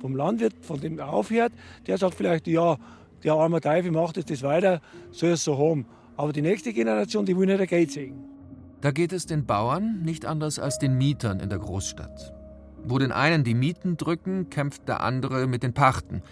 [0.00, 1.52] Vom Landwirt, von dem er aufhört,
[1.86, 2.78] der sagt vielleicht, ja,
[3.22, 5.86] der arme Teufel macht jetzt das weiter, soll es so haben.
[6.16, 8.24] Aber die nächste Generation, die will nicht Geld sehen.
[8.80, 12.34] Da geht es den Bauern nicht anders als den Mietern in der Großstadt.
[12.82, 16.22] Wo den einen die Mieten drücken, kämpft der andere mit den Pachten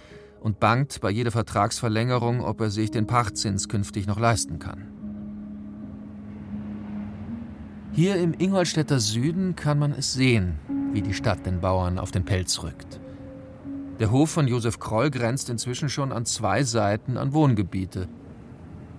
[0.41, 4.89] und bangt bei jeder Vertragsverlängerung, ob er sich den Pachtzins künftig noch leisten kann.
[7.93, 10.59] Hier im Ingolstädter Süden kann man es sehen,
[10.93, 13.01] wie die Stadt den Bauern auf den Pelz rückt.
[14.01, 18.09] Der Hof von Josef Kroll grenzt inzwischen schon an zwei Seiten an Wohngebiete.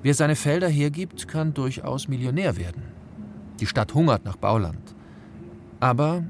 [0.03, 2.83] Wer seine Felder hergibt, kann durchaus Millionär werden.
[3.61, 4.95] Die Stadt hungert nach Bauland.
[5.79, 6.25] Aber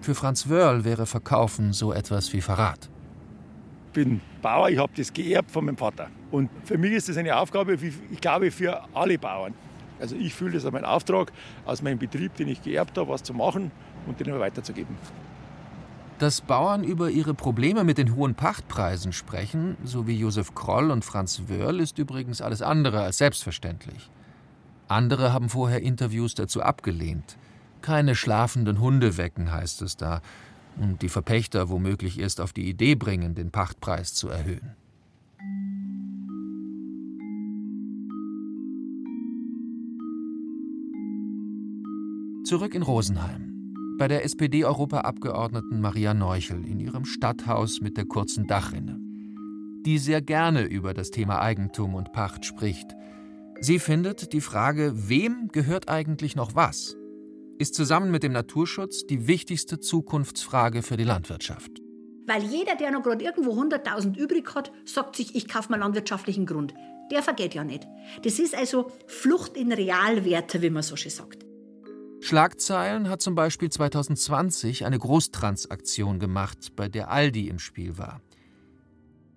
[0.00, 2.88] für Franz Wörl wäre Verkaufen so etwas wie Verrat.
[3.86, 6.08] Ich bin Bauer, ich habe das geerbt von meinem Vater.
[6.30, 9.54] Und für mich ist das eine Aufgabe, ich glaube, für alle Bauern.
[9.98, 11.32] Also ich fühle das als mein Auftrag,
[11.64, 13.72] aus meinem Betrieb, den ich geerbt habe, was zu machen
[14.06, 14.96] und den weiterzugeben.
[16.24, 21.04] Dass Bauern über ihre Probleme mit den hohen Pachtpreisen sprechen, so wie Josef Kroll und
[21.04, 24.08] Franz Wörl, ist übrigens alles andere als selbstverständlich.
[24.88, 27.36] Andere haben vorher Interviews dazu abgelehnt.
[27.82, 30.22] Keine schlafenden Hunde wecken, heißt es da,
[30.80, 34.74] und die Verpächter womöglich erst auf die Idee bringen, den Pachtpreis zu erhöhen.
[42.46, 43.53] Zurück in Rosenheim.
[43.96, 48.98] Bei der SPD-Europaabgeordneten Maria Neuchel in ihrem Stadthaus mit der kurzen Dachrinne.
[49.86, 52.96] Die sehr gerne über das Thema Eigentum und Pacht spricht.
[53.60, 56.96] Sie findet, die Frage, wem gehört eigentlich noch was,
[57.58, 61.80] ist zusammen mit dem Naturschutz die wichtigste Zukunftsfrage für die Landwirtschaft.
[62.26, 66.46] Weil jeder, der noch gerade irgendwo 100.000 übrig hat, sagt sich, ich kaufe mal landwirtschaftlichen
[66.46, 66.74] Grund.
[67.12, 67.86] Der vergeht ja nicht.
[68.22, 71.43] Das ist also Flucht in Realwerte, wie man so schön sagt.
[72.24, 78.22] Schlagzeilen hat zum Beispiel 2020 eine Großtransaktion gemacht, bei der Aldi im Spiel war.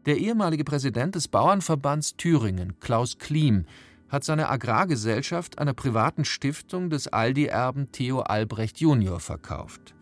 [0.05, 3.65] Der ehemalige Präsident des Bauernverbands Thüringen, Klaus Kliem,
[4.07, 9.93] hat seine Agrargesellschaft einer privaten Stiftung des Aldi-Erben Theo Albrecht Junior verkauft.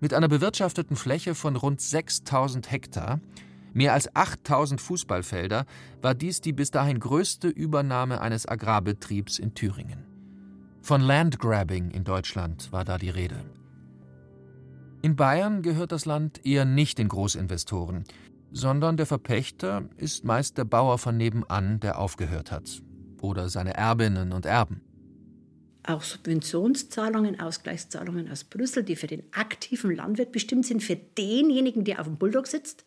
[0.00, 3.20] Mit einer bewirtschafteten Fläche von rund 6000 Hektar,
[3.74, 5.66] mehr als 8000 Fußballfelder,
[6.00, 10.15] war dies die bis dahin größte Übernahme eines Agrarbetriebs in Thüringen.
[10.86, 13.44] Von Landgrabbing in Deutschland war da die Rede.
[15.02, 18.04] In Bayern gehört das Land eher nicht den Großinvestoren,
[18.52, 22.84] sondern der Verpächter ist meist der Bauer von nebenan, der aufgehört hat.
[23.20, 24.80] Oder seine Erbinnen und Erben.
[25.82, 31.98] Auch Subventionszahlungen, Ausgleichszahlungen aus Brüssel, die für den aktiven Landwirt bestimmt sind, für denjenigen, der
[31.98, 32.86] auf dem Bulldog sitzt.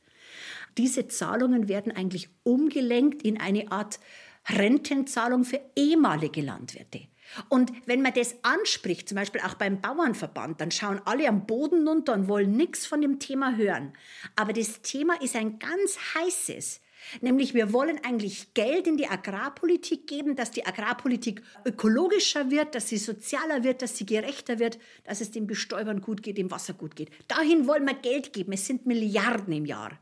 [0.77, 3.99] Diese Zahlungen werden eigentlich umgelenkt in eine Art
[4.47, 7.08] Rentenzahlung für ehemalige Landwirte.
[7.47, 11.87] Und wenn man das anspricht, zum Beispiel auch beim Bauernverband, dann schauen alle am Boden
[11.87, 13.93] runter und wollen nichts von dem Thema hören.
[14.35, 16.81] Aber das Thema ist ein ganz heißes.
[17.21, 22.89] Nämlich wir wollen eigentlich Geld in die Agrarpolitik geben, dass die Agrarpolitik ökologischer wird, dass
[22.89, 26.73] sie sozialer wird, dass sie gerechter wird, dass es den Bestäubern gut geht, dem Wasser
[26.73, 27.09] gut geht.
[27.27, 28.51] Dahin wollen wir Geld geben.
[28.51, 29.97] Es sind Milliarden im Jahr.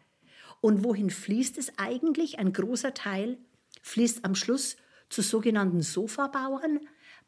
[0.59, 2.39] Und wohin fließt es eigentlich?
[2.39, 3.37] Ein großer Teil
[3.83, 4.75] fließt am Schluss
[5.09, 6.79] zu sogenannten Sofabauern,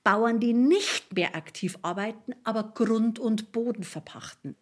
[0.09, 4.55] Bauern, die nicht mehr aktiv arbeiten, aber Grund und Boden verpachten.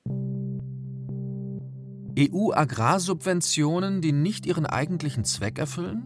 [2.19, 6.03] EU-Agrarsubventionen, die nicht ihren eigentlichen Zweck erfüllen?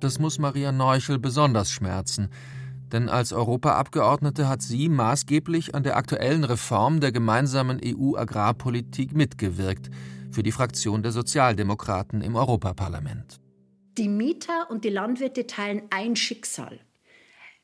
[0.00, 2.30] Das muss Maria Neuchel besonders schmerzen,
[2.92, 9.90] denn als Europaabgeordnete hat sie maßgeblich an der aktuellen Reform der gemeinsamen EU-Agrarpolitik mitgewirkt
[10.30, 13.38] für die Fraktion der Sozialdemokraten im Europaparlament.
[13.98, 16.80] Die Mieter und die Landwirte teilen ein Schicksal.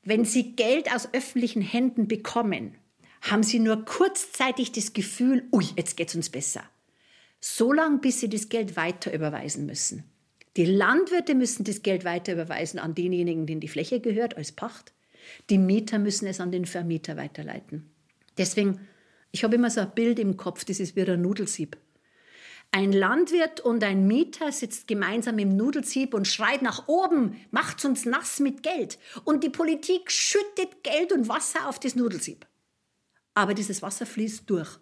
[0.03, 2.75] Wenn Sie Geld aus öffentlichen Händen bekommen,
[3.23, 6.63] haben Sie nur kurzzeitig das Gefühl, ui, jetzt geht's uns besser.
[7.41, 10.05] So lange, bis Sie das Geld weiter überweisen müssen.
[10.57, 14.93] Die Landwirte müssen das Geld weiter überweisen an denjenigen, denen die Fläche gehört, als Pacht.
[15.49, 17.91] Die Mieter müssen es an den Vermieter weiterleiten.
[18.37, 18.81] Deswegen,
[19.33, 21.77] ich habe immer so ein Bild im Kopf, das ist wie ein Nudelsieb.
[22.73, 28.05] Ein Landwirt und ein Mieter sitzt gemeinsam im Nudelsieb und schreit nach oben, macht's uns
[28.05, 28.99] nass mit Geld.
[29.25, 32.47] Und die Politik schüttet Geld und Wasser auf das Nudelsieb.
[33.35, 34.79] Aber dieses Wasser fließt durch.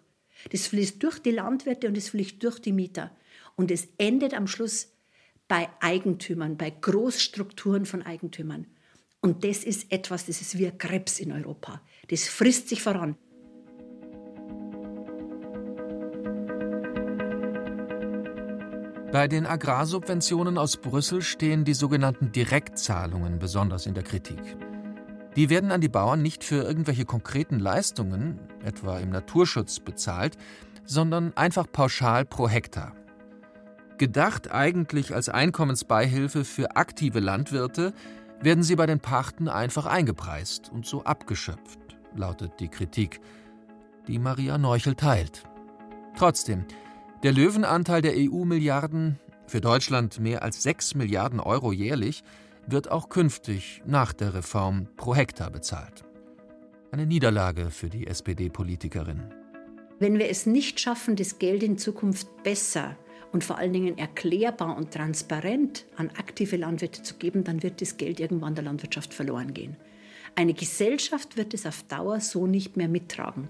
[0.51, 3.11] Das fließt durch die Landwirte und es fließt durch die Mieter.
[3.55, 4.89] Und es endet am Schluss
[5.47, 8.67] bei Eigentümern, bei Großstrukturen von Eigentümern.
[9.19, 11.81] Und das ist etwas, das ist wie ein Krebs in Europa.
[12.09, 13.17] Das frisst sich voran.
[19.11, 24.55] Bei den Agrarsubventionen aus Brüssel stehen die sogenannten Direktzahlungen besonders in der Kritik.
[25.35, 30.37] Die werden an die Bauern nicht für irgendwelche konkreten Leistungen, etwa im Naturschutz, bezahlt,
[30.85, 32.93] sondern einfach pauschal pro Hektar.
[33.97, 37.93] Gedacht eigentlich als Einkommensbeihilfe für aktive Landwirte,
[38.41, 41.79] werden sie bei den Pachten einfach eingepreist und so abgeschöpft,
[42.15, 43.21] lautet die Kritik,
[44.07, 45.43] die Maria Neuchel teilt.
[46.15, 46.65] Trotzdem,
[47.23, 52.23] der Löwenanteil der EU-Milliarden, für Deutschland mehr als 6 Milliarden Euro jährlich,
[52.65, 56.05] wird auch künftig nach der Reform pro Hektar bezahlt.
[56.91, 59.33] Eine Niederlage für die SPD-Politikerin.
[59.99, 62.95] Wenn wir es nicht schaffen, das Geld in Zukunft besser
[63.31, 67.97] und vor allen Dingen erklärbar und transparent an aktive Landwirte zu geben, dann wird das
[67.97, 69.75] Geld irgendwann der Landwirtschaft verloren gehen.
[70.35, 73.49] Eine Gesellschaft wird es auf Dauer so nicht mehr mittragen.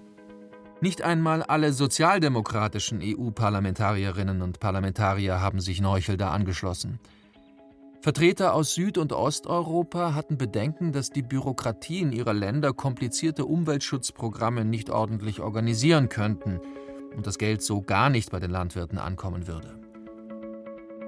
[0.82, 6.98] Nicht einmal alle sozialdemokratischen EU-Parlamentarierinnen und Parlamentarier haben sich Neuchel da angeschlossen.
[8.00, 14.88] Vertreter aus Süd- und Osteuropa hatten Bedenken, dass die Bürokratien ihrer Länder komplizierte Umweltschutzprogramme nicht
[14.88, 16.60] ordentlich organisieren könnten
[17.14, 19.78] und das Geld so gar nicht bei den Landwirten ankommen würde.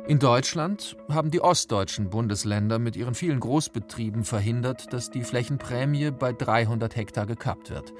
[0.06, 6.34] In Deutschland haben die ostdeutschen Bundesländer mit ihren vielen Großbetrieben verhindert, dass die Flächenprämie bei
[6.34, 7.94] 300 Hektar gekappt wird.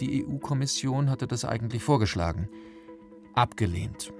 [0.00, 2.48] Die EU-Kommission hatte das eigentlich vorgeschlagen.
[3.34, 4.12] Abgelehnt.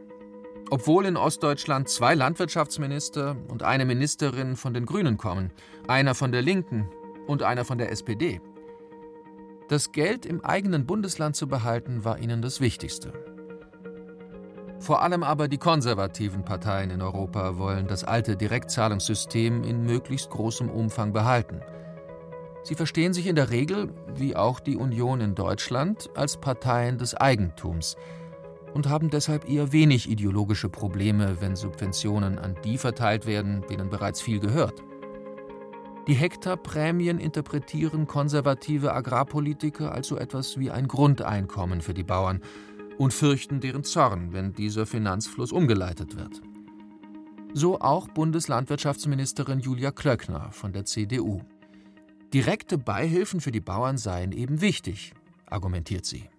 [0.71, 5.51] Obwohl in Ostdeutschland zwei Landwirtschaftsminister und eine Ministerin von den Grünen kommen,
[5.87, 6.89] einer von der Linken
[7.27, 8.41] und einer von der SPD.
[9.69, 13.13] Das Geld im eigenen Bundesland zu behalten, war ihnen das Wichtigste.
[14.81, 20.69] Vor allem aber die konservativen Parteien in Europa wollen das alte Direktzahlungssystem in möglichst großem
[20.69, 21.61] Umfang behalten.
[22.63, 27.15] Sie verstehen sich in der Regel, wie auch die Union in Deutschland, als Parteien des
[27.15, 27.97] Eigentums–
[28.75, 34.21] und haben deshalb eher wenig ideologische Probleme, wenn Subventionen an die verteilt werden, denen bereits
[34.21, 34.83] viel gehört.
[36.09, 42.41] Die Hektarprämien interpretieren konservative Agrarpolitiker also etwas wie ein Grundeinkommen für die Bauern
[42.99, 46.43] und fürchten deren Zorn, wenn dieser Finanzfluss umgeleitet wird.
[47.55, 51.43] So auch Bundeslandwirtschaftsministerin Julia Klöckner von der CDU.
[52.33, 55.13] Direkte Beihilfen für die Bauern seien eben wichtig,
[55.45, 56.31] argumentiert sie.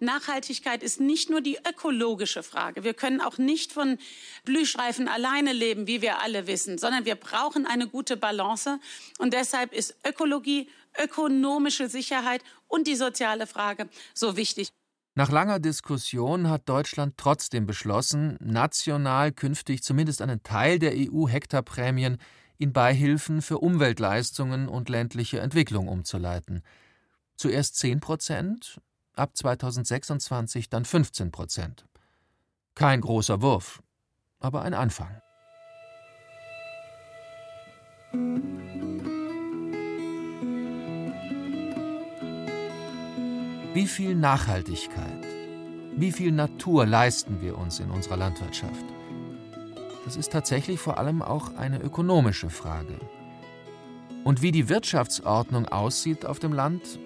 [0.00, 2.84] Nachhaltigkeit ist nicht nur die ökologische Frage.
[2.84, 3.98] Wir können auch nicht von
[4.44, 8.80] Blühstreifen alleine leben, wie wir alle wissen, sondern wir brauchen eine gute Balance.
[9.18, 14.70] Und deshalb ist Ökologie, ökonomische Sicherheit und die soziale Frage so wichtig.
[15.14, 22.16] Nach langer Diskussion hat Deutschland trotzdem beschlossen, national künftig zumindest einen Teil der EU-Hektarprämien
[22.62, 26.62] in Beihilfen für Umweltleistungen und ländliche Entwicklung umzuleiten.
[27.36, 28.80] Zuerst 10 Prozent,
[29.14, 31.86] ab 2026 dann 15 Prozent.
[32.76, 33.82] Kein großer Wurf,
[34.38, 35.20] aber ein Anfang.
[43.74, 45.26] Wie viel Nachhaltigkeit,
[45.96, 49.01] wie viel Natur leisten wir uns in unserer Landwirtschaft?
[50.04, 52.98] Das ist tatsächlich vor allem auch eine ökonomische Frage.
[54.24, 56.98] Und wie die Wirtschaftsordnung aussieht auf dem Land,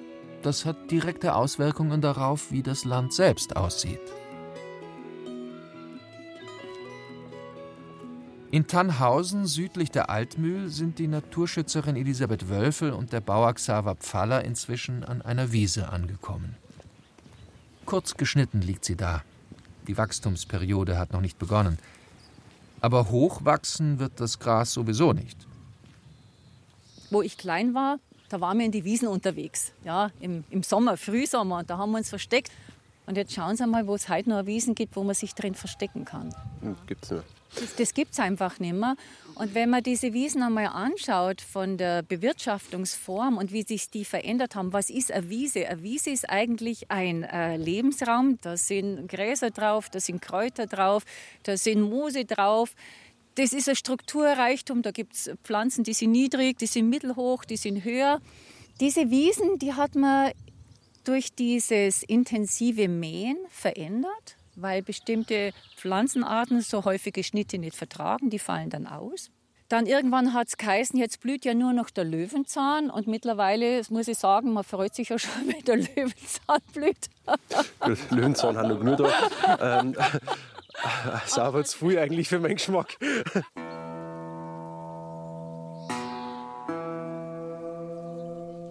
[0.42, 4.00] das hat direkte Auswirkungen darauf, wie das Land selbst aussieht.
[8.52, 14.44] In Tannhausen südlich der Altmühl sind die Naturschützerin Elisabeth Wölfel und der Bauer Xaver Pfaller
[14.44, 16.56] inzwischen an einer Wiese angekommen.
[17.86, 19.22] Kurz geschnitten liegt sie da.
[19.88, 21.78] Die Wachstumsperiode hat noch nicht begonnen.
[22.80, 25.36] Aber hochwachsen wird das Gras sowieso nicht.
[27.10, 30.96] Wo ich klein war, da waren wir in die Wiesen unterwegs, ja, im, im Sommer,
[30.96, 31.58] Frühsommer.
[31.58, 32.50] Und da haben wir uns versteckt.
[33.06, 35.54] Und jetzt schauen Sie mal, wo es heute noch Wiesen gibt, wo man sich drin
[35.54, 36.34] verstecken kann.
[36.66, 37.24] Hm, gibt's nicht.
[37.54, 38.96] Das, das gibt es einfach nicht mehr.
[39.34, 44.56] Und wenn man diese Wiesen einmal anschaut von der Bewirtschaftungsform und wie sich die verändert
[44.56, 45.66] haben, was ist eine Wiese?
[45.68, 48.38] Eine Wiese ist eigentlich ein äh, Lebensraum.
[48.42, 51.04] Da sind Gräser drauf, da sind Kräuter drauf,
[51.44, 52.74] da sind Moose drauf.
[53.36, 54.82] Das ist ein Strukturreichtum.
[54.82, 58.20] Da gibt es Pflanzen, die sind niedrig, die sind mittelhoch, die sind höher.
[58.80, 60.32] Diese Wiesen, die hat man
[61.04, 64.36] durch dieses intensive Mähen verändert.
[64.56, 69.30] Weil bestimmte Pflanzenarten so häufige Schnitte nicht vertragen, die fallen dann aus.
[69.68, 72.88] Dann irgendwann hat es geheißen, jetzt blüht ja nur noch der Löwenzahn.
[72.88, 77.10] Und mittlerweile, das muss ich sagen, man freut sich ja schon, wenn der Löwenzahn blüht.
[78.10, 79.80] Löwenzahn haben noch genug da.
[79.80, 79.96] Ähm,
[81.26, 82.96] sauber zu viel eigentlich für meinen Geschmack.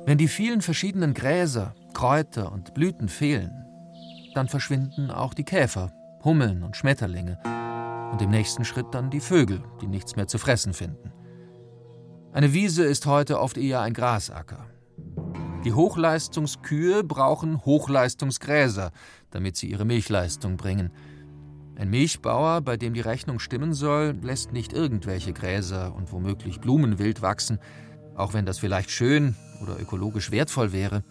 [0.06, 3.65] Wenn die vielen verschiedenen Gräser, Kräuter und Blüten fehlen,
[4.36, 5.92] dann verschwinden auch die Käfer,
[6.24, 7.40] Hummeln und Schmetterlinge
[8.12, 11.12] und im nächsten Schritt dann die Vögel, die nichts mehr zu fressen finden.
[12.34, 14.66] Eine Wiese ist heute oft eher ein Grasacker.
[15.64, 18.92] Die Hochleistungskühe brauchen Hochleistungsgräser,
[19.32, 20.92] damit sie ihre Milchleistung bringen.
[21.76, 27.22] Ein Milchbauer, bei dem die Rechnung stimmen soll, lässt nicht irgendwelche Gräser und womöglich Blumenwild
[27.22, 27.60] wachsen,
[28.16, 31.04] auch wenn das vielleicht schön oder ökologisch wertvoll wäre,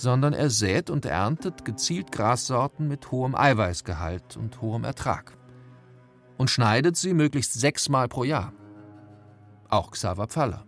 [0.00, 5.36] sondern er sät und erntet gezielt Grassorten mit hohem Eiweißgehalt und hohem Ertrag.
[6.38, 8.54] Und schneidet sie möglichst sechsmal pro Jahr.
[9.68, 10.64] Auch Xaver Pfaller.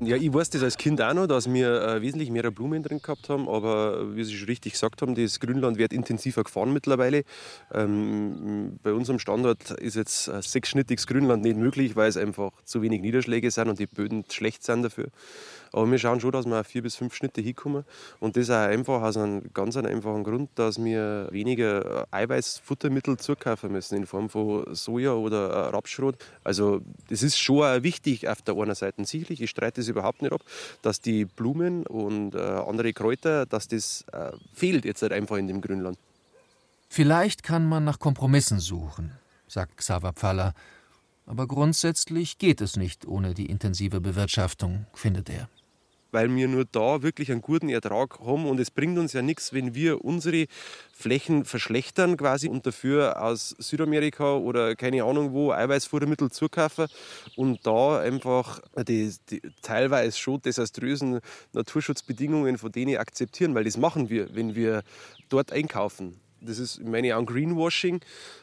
[0.00, 3.00] Ja, ich weiß das als Kind auch noch, dass wir äh, wesentlich mehr Blumen drin
[3.00, 7.22] gehabt haben, aber wie Sie schon richtig gesagt haben, das Grünland wird intensiver gefahren mittlerweile.
[7.72, 12.82] Ähm, bei unserem Standort ist jetzt ein sechsschnittiges Grünland nicht möglich, weil es einfach zu
[12.82, 15.08] wenig Niederschläge sind und die Böden schlecht sind dafür.
[15.74, 17.84] Aber wir schauen schon, dass wir auf vier bis fünf Schnitte hinkommen.
[18.20, 23.96] Und das auch einfach aus einem ganz einfachen Grund, dass wir weniger Eiweißfuttermittel zukaufen müssen
[23.96, 26.16] in Form von Soja oder Rapsschrot.
[26.44, 29.42] Also das ist schon wichtig auf der einen Seite sicherlich.
[29.42, 30.42] Ich streite das überhaupt nicht ab,
[30.82, 35.48] dass die Blumen und äh, andere Kräuter, dass das äh, fehlt jetzt halt einfach in
[35.48, 35.98] dem Grünland.
[36.88, 39.10] Vielleicht kann man nach Kompromissen suchen,
[39.48, 40.54] sagt Xaver Pfaller.
[41.26, 45.48] Aber grundsätzlich geht es nicht ohne die intensive Bewirtschaftung, findet er
[46.14, 48.46] weil wir nur da wirklich einen guten Ertrag haben.
[48.46, 50.46] Und es bringt uns ja nichts, wenn wir unsere
[50.92, 56.86] Flächen verschlechtern quasi und dafür aus Südamerika oder keine Ahnung wo Eiweißfuttermittel zukaufen
[57.34, 61.18] und da einfach die, die teilweise schon desaströsen
[61.52, 64.84] Naturschutzbedingungen von denen akzeptieren, weil das machen wir, wenn wir
[65.28, 66.20] dort einkaufen.
[66.40, 68.00] Das ist, meine auch Greenwashing,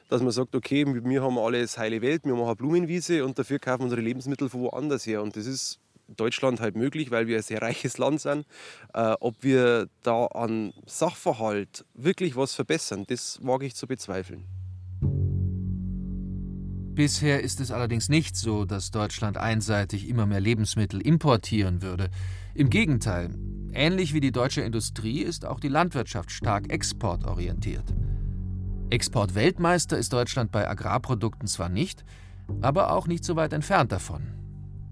[0.09, 3.83] dass man sagt, okay, wir haben alles heile Welt, wir machen Blumenwiese und dafür kaufen
[3.83, 5.21] unsere Lebensmittel von woanders her.
[5.21, 5.79] Und das ist
[6.15, 8.45] Deutschland halt möglich, weil wir ein sehr reiches Land sind.
[8.93, 14.45] Äh, ob wir da an Sachverhalt wirklich was verbessern, das wage ich zu bezweifeln.
[16.93, 22.09] Bisher ist es allerdings nicht so, dass Deutschland einseitig immer mehr Lebensmittel importieren würde.
[22.53, 23.33] Im Gegenteil,
[23.71, 27.85] ähnlich wie die deutsche Industrie ist auch die Landwirtschaft stark exportorientiert.
[28.89, 32.03] Exportweltmeister ist Deutschland bei Agrarprodukten zwar nicht,
[32.59, 34.23] aber auch nicht so weit entfernt davon.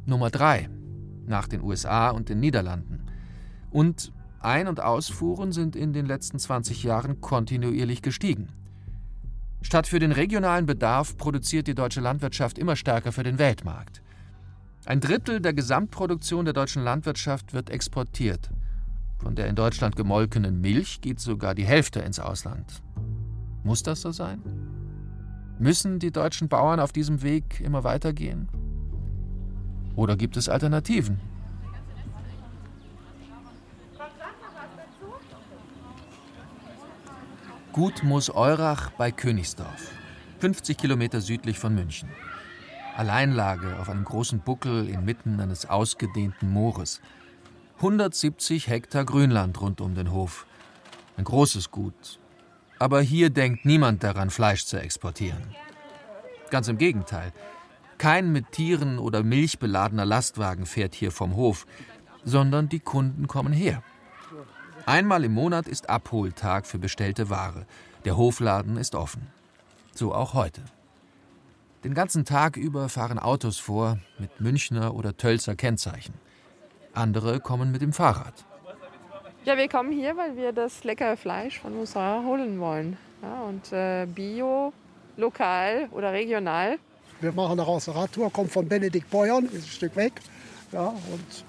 [0.05, 0.69] Nummer drei
[1.29, 3.05] nach den USA und den Niederlanden.
[3.71, 4.11] Und
[4.41, 8.47] Ein- und Ausfuhren sind in den letzten 20 Jahren kontinuierlich gestiegen.
[9.61, 14.01] Statt für den regionalen Bedarf produziert die deutsche Landwirtschaft immer stärker für den Weltmarkt.
[14.85, 18.49] Ein Drittel der Gesamtproduktion der deutschen Landwirtschaft wird exportiert.
[19.17, 22.81] Von der in Deutschland gemolkenen Milch geht sogar die Hälfte ins Ausland.
[23.63, 24.41] Muss das so sein?
[25.59, 28.47] Müssen die deutschen Bauern auf diesem Weg immer weitergehen?
[29.99, 31.19] Oder gibt es Alternativen?
[37.73, 39.91] Gut Moos Eurach bei Königsdorf,
[40.39, 42.07] 50 Kilometer südlich von München.
[42.95, 47.01] Alleinlage auf einem großen Buckel inmitten eines ausgedehnten Moores.
[47.79, 50.45] 170 Hektar Grünland rund um den Hof.
[51.17, 52.19] Ein großes Gut.
[52.77, 55.43] Aber hier denkt niemand daran, Fleisch zu exportieren.
[56.51, 57.33] Ganz im Gegenteil.
[57.99, 61.67] Kein mit Tieren oder Milch beladener Lastwagen fährt hier vom Hof,
[62.23, 63.83] sondern die Kunden kommen her.
[64.85, 67.65] Einmal im Monat ist Abholtag für bestellte Ware.
[68.05, 69.27] Der Hofladen ist offen.
[69.93, 70.61] So auch heute.
[71.83, 76.13] Den ganzen Tag über fahren Autos vor mit Münchner oder Tölzer Kennzeichen.
[76.93, 78.45] Andere kommen mit dem Fahrrad.
[79.43, 82.97] Ja, wir kommen hier, weil wir das leckere Fleisch von Mussara holen wollen.
[83.21, 84.71] Ja, und äh, bio,
[85.17, 86.79] lokal oder regional.
[87.21, 90.13] Wir machen eine Radtour, kommt von Benedikt Beuern, ist ein Stück weg.
[90.71, 91.45] Ja, und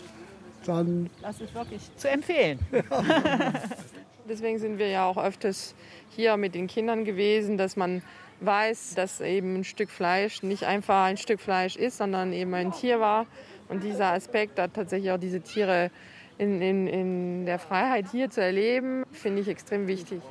[0.67, 1.11] dann.
[1.23, 2.59] Das ist wirklich zu empfehlen.
[4.29, 5.75] Deswegen sind wir ja auch öfters
[6.11, 8.03] hier mit den Kindern gewesen, dass man
[8.41, 12.73] weiß, dass eben ein Stück Fleisch nicht einfach ein Stück Fleisch ist, sondern eben ein
[12.73, 13.27] Tier war.
[13.69, 15.91] Und dieser Aspekt, da tatsächlich auch diese Tiere
[16.39, 20.23] in, in, in der Freiheit hier zu erleben, finde ich extrem wichtig.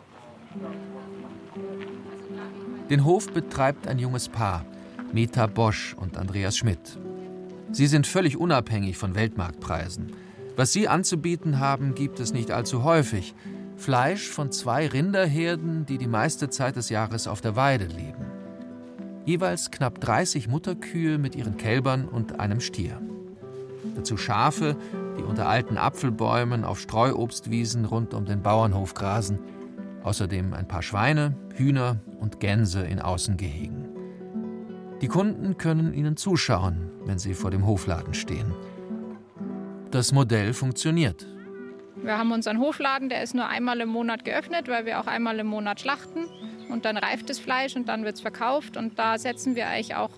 [2.90, 4.66] Den Hof betreibt ein junges Paar.
[5.12, 7.00] Meta Bosch und Andreas Schmidt.
[7.72, 10.12] Sie sind völlig unabhängig von Weltmarktpreisen.
[10.56, 13.34] Was sie anzubieten haben, gibt es nicht allzu häufig.
[13.76, 18.26] Fleisch von zwei Rinderherden, die die meiste Zeit des Jahres auf der Weide leben.
[19.26, 23.02] Jeweils knapp 30 Mutterkühe mit ihren Kälbern und einem Stier.
[23.96, 24.76] Dazu Schafe,
[25.18, 29.40] die unter alten Apfelbäumen auf Streuobstwiesen rund um den Bauernhof grasen.
[30.04, 33.89] Außerdem ein paar Schweine, Hühner und Gänse in Außengehegen.
[35.02, 38.54] Die Kunden können ihnen zuschauen, wenn sie vor dem Hofladen stehen.
[39.92, 41.26] Das Modell funktioniert.
[42.04, 45.40] Wir haben unseren Hofladen, der ist nur einmal im Monat geöffnet, weil wir auch einmal
[45.40, 46.26] im Monat schlachten.
[46.70, 48.76] Und dann reift das Fleisch und dann wird es verkauft.
[48.76, 50.12] Und da setzen wir eigentlich auch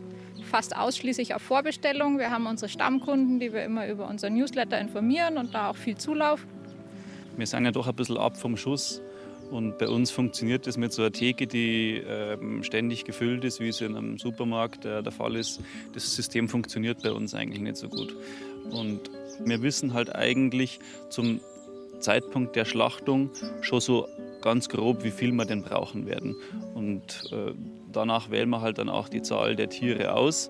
[0.44, 2.18] fast ausschließlich auf Vorbestellung.
[2.18, 5.96] Wir haben unsere Stammkunden, die wir immer über unseren Newsletter informieren und da auch viel
[5.96, 6.46] Zulauf.
[7.38, 9.02] Wir sind ja doch ein bisschen ab vom Schuss.
[9.52, 13.68] Und bei uns funktioniert das mit so einer Theke, die äh, ständig gefüllt ist, wie
[13.68, 15.60] es in einem Supermarkt äh, der Fall ist.
[15.94, 18.16] Das System funktioniert bei uns eigentlich nicht so gut.
[18.72, 19.12] Und
[19.44, 20.80] wir wissen halt eigentlich
[21.10, 21.42] zum
[22.00, 23.30] Zeitpunkt der Schlachtung
[23.60, 24.08] schon so
[24.42, 26.36] ganz grob, wie viel wir denn brauchen werden.
[26.74, 27.54] Und äh,
[27.92, 30.50] danach wählen wir halt dann auch die Zahl der Tiere aus.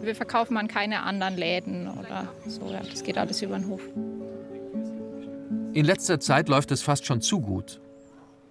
[0.00, 2.70] Wir verkaufen an keine anderen Läden oder so.
[2.70, 3.80] Ja, das geht alles über den Hof.
[5.72, 7.80] In letzter Zeit läuft es fast schon zu gut.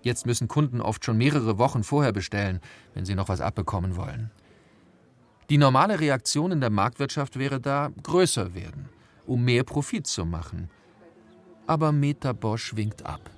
[0.05, 2.61] Jetzt müssen Kunden oft schon mehrere Wochen vorher bestellen,
[2.93, 4.29] wenn sie noch was abbekommen wollen.
[5.49, 8.87] Die normale Reaktion in der Marktwirtschaft wäre da größer werden,
[9.25, 10.69] um mehr Profit zu machen.
[11.65, 13.31] Aber Meta Bosch winkt ab.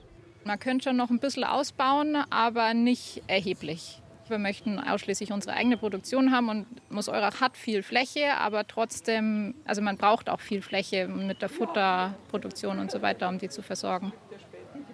[0.43, 4.01] Man könnte schon noch ein bisschen ausbauen, aber nicht erheblich.
[4.27, 9.81] Wir möchten ausschließlich unsere eigene Produktion haben und Mooseurach hat viel Fläche, aber trotzdem, also
[9.81, 14.11] man braucht auch viel Fläche mit der Futterproduktion und so weiter, um die zu versorgen.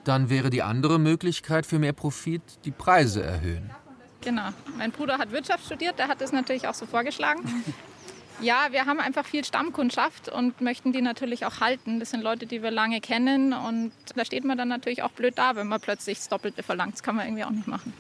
[0.04, 3.70] Dann wäre die andere Möglichkeit für mehr Profit die Preise erhöhen.
[4.22, 4.50] Genau.
[4.78, 7.42] Mein Bruder hat Wirtschaft studiert, der hat das natürlich auch so vorgeschlagen.
[8.42, 12.00] Ja, wir haben einfach viel Stammkundschaft und möchten die natürlich auch halten.
[12.00, 15.38] Das sind Leute, die wir lange kennen und da steht man dann natürlich auch blöd
[15.38, 16.94] da, wenn man plötzlich das Doppelte verlangt.
[16.94, 17.94] Das kann man irgendwie auch nicht machen.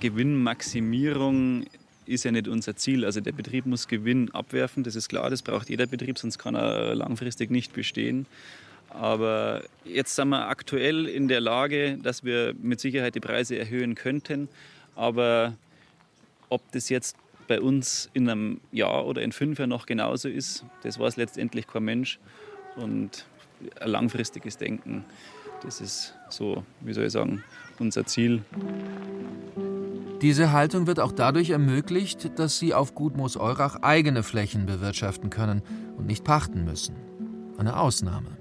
[0.00, 1.64] Gewinnmaximierung
[2.06, 3.04] ist ja nicht unser Ziel.
[3.04, 6.54] Also der Betrieb muss Gewinn abwerfen, das ist klar, das braucht jeder Betrieb, sonst kann
[6.54, 8.26] er langfristig nicht bestehen.
[8.90, 13.94] Aber jetzt sind wir aktuell in der Lage, dass wir mit Sicherheit die Preise erhöhen
[13.94, 14.48] könnten.
[14.96, 15.54] Aber
[16.48, 17.16] ob das jetzt
[17.46, 21.66] bei uns in einem Jahr oder in fünf Jahren noch genauso ist, das weiß letztendlich
[21.66, 22.18] kein Mensch.
[22.76, 23.26] Und
[23.80, 25.04] ein langfristiges Denken,
[25.62, 27.44] das ist so, wie soll ich sagen,
[27.78, 28.42] unser Ziel.
[30.22, 35.62] Diese Haltung wird auch dadurch ermöglicht, dass sie auf Gut Moos-Eurach eigene Flächen bewirtschaften können
[35.96, 36.94] und nicht pachten müssen.
[37.56, 38.39] Eine Ausnahme.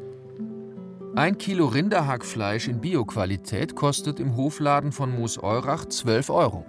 [1.15, 6.65] Ein Kilo Rinderhackfleisch in Bioqualität kostet im Hofladen von Moos-Eurach 12 Euro.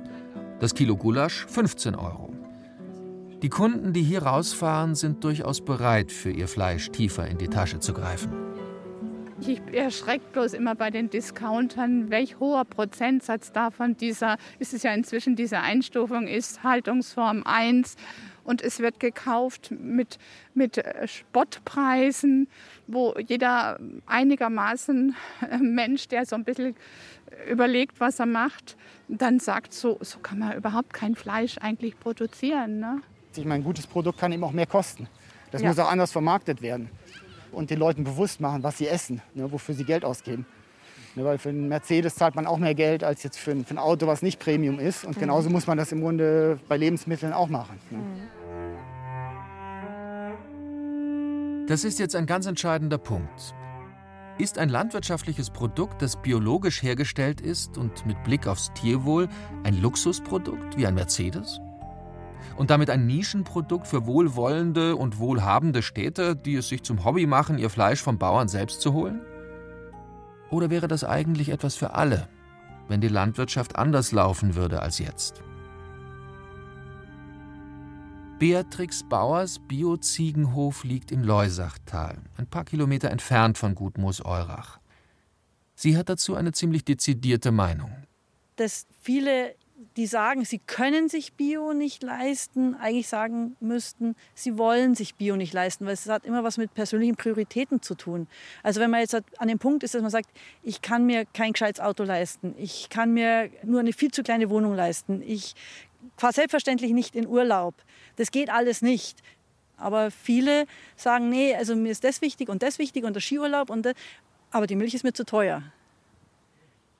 [0.60, 2.32] Das Kilo Gulasch 15 Euro.
[3.42, 7.80] Die Kunden, die hier rausfahren, sind durchaus bereit, für ihr Fleisch tiefer in die Tasche
[7.80, 8.32] zu greifen.
[9.40, 14.92] Ich erschrecke bloß immer bei den Discountern, welch hoher Prozentsatz davon dieser, ist es ja
[14.92, 17.96] inzwischen diese Einstufung ist, Haltungsform 1
[18.50, 20.18] und es wird gekauft mit,
[20.54, 22.48] mit äh, Spottpreisen,
[22.88, 25.14] wo jeder einigermaßen
[25.48, 26.74] äh, Mensch, der so ein bisschen
[27.48, 28.76] überlegt, was er macht,
[29.06, 32.80] dann sagt, so, so kann man überhaupt kein Fleisch eigentlich produzieren.
[32.80, 33.00] Ne?
[33.36, 35.08] Ich meine, ein gutes Produkt kann eben auch mehr kosten.
[35.52, 35.68] Das ja.
[35.68, 36.90] muss auch anders vermarktet werden
[37.52, 40.44] und den Leuten bewusst machen, was sie essen, ne, wofür sie Geld ausgeben.
[41.16, 43.74] Ne, weil für einen Mercedes zahlt man auch mehr Geld als jetzt für ein, für
[43.74, 45.04] ein Auto, was nicht Premium ist.
[45.04, 45.20] Und mhm.
[45.20, 47.78] genauso muss man das im Grunde bei Lebensmitteln auch machen.
[47.90, 47.98] Ne.
[51.70, 53.54] Das ist jetzt ein ganz entscheidender Punkt.
[54.38, 59.28] Ist ein landwirtschaftliches Produkt, das biologisch hergestellt ist und mit Blick aufs Tierwohl
[59.62, 61.60] ein Luxusprodukt wie ein Mercedes?
[62.56, 67.56] Und damit ein Nischenprodukt für wohlwollende und wohlhabende Städte, die es sich zum Hobby machen,
[67.56, 69.20] ihr Fleisch vom Bauern selbst zu holen?
[70.50, 72.28] Oder wäre das eigentlich etwas für alle,
[72.88, 75.44] wenn die Landwirtschaft anders laufen würde als jetzt?
[78.40, 84.80] Beatrix Bauers Bio-Ziegenhof liegt im Leusachtal, ein paar Kilometer entfernt von Gut Moos-Eurach.
[85.74, 87.90] Sie hat dazu eine ziemlich dezidierte Meinung.
[88.56, 89.54] Dass viele,
[89.98, 95.36] die sagen, sie können sich Bio nicht leisten, eigentlich sagen müssten, sie wollen sich Bio
[95.36, 98.26] nicht leisten, weil es hat immer was mit persönlichen Prioritäten zu tun.
[98.62, 100.30] Also wenn man jetzt an dem Punkt ist, dass man sagt,
[100.62, 104.48] ich kann mir kein gescheites Auto leisten, ich kann mir nur eine viel zu kleine
[104.48, 105.54] Wohnung leisten, ich
[106.20, 107.74] fahre selbstverständlich nicht in Urlaub.
[108.16, 109.18] Das geht alles nicht.
[109.76, 113.70] Aber viele sagen, nee, also mir ist das wichtig und das wichtig und der Skiurlaub
[113.70, 113.94] und das,
[114.50, 115.62] aber die Milch ist mir zu teuer.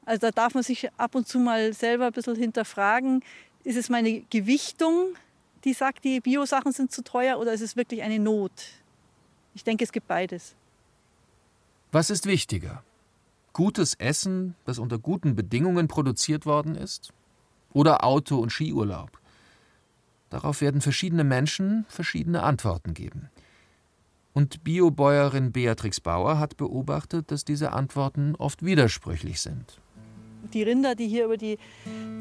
[0.07, 3.23] Also da darf man sich ab und zu mal selber ein bisschen hinterfragen,
[3.63, 5.15] ist es meine Gewichtung,
[5.65, 8.53] die sagt, die Bio-Sachen sind zu teuer oder ist es wirklich eine Not?
[9.55, 10.55] Ich denke, es gibt beides.
[11.93, 12.83] Was ist wichtiger?
[13.53, 17.13] Gutes Essen, das unter guten Bedingungen produziert worden ist?
[17.73, 19.11] Oder Auto- und Skiurlaub?
[20.31, 23.31] Darauf werden verschiedene Menschen verschiedene Antworten geben.
[24.33, 29.81] Und Biobäuerin Beatrix Bauer hat beobachtet, dass diese Antworten oft widersprüchlich sind.
[30.55, 31.59] Die Rinder, die hier über die,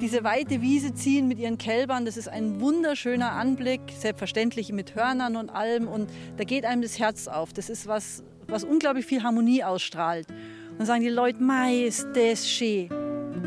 [0.01, 5.35] diese weite Wiese ziehen mit ihren Kälbern, das ist ein wunderschöner Anblick, selbstverständlich mit Hörnern
[5.35, 5.87] und allem.
[5.87, 7.53] Und da geht einem das Herz auf.
[7.53, 10.27] Das ist was, was unglaublich viel Harmonie ausstrahlt.
[10.29, 12.89] Und dann sagen die Leute, Mai, ist das schön.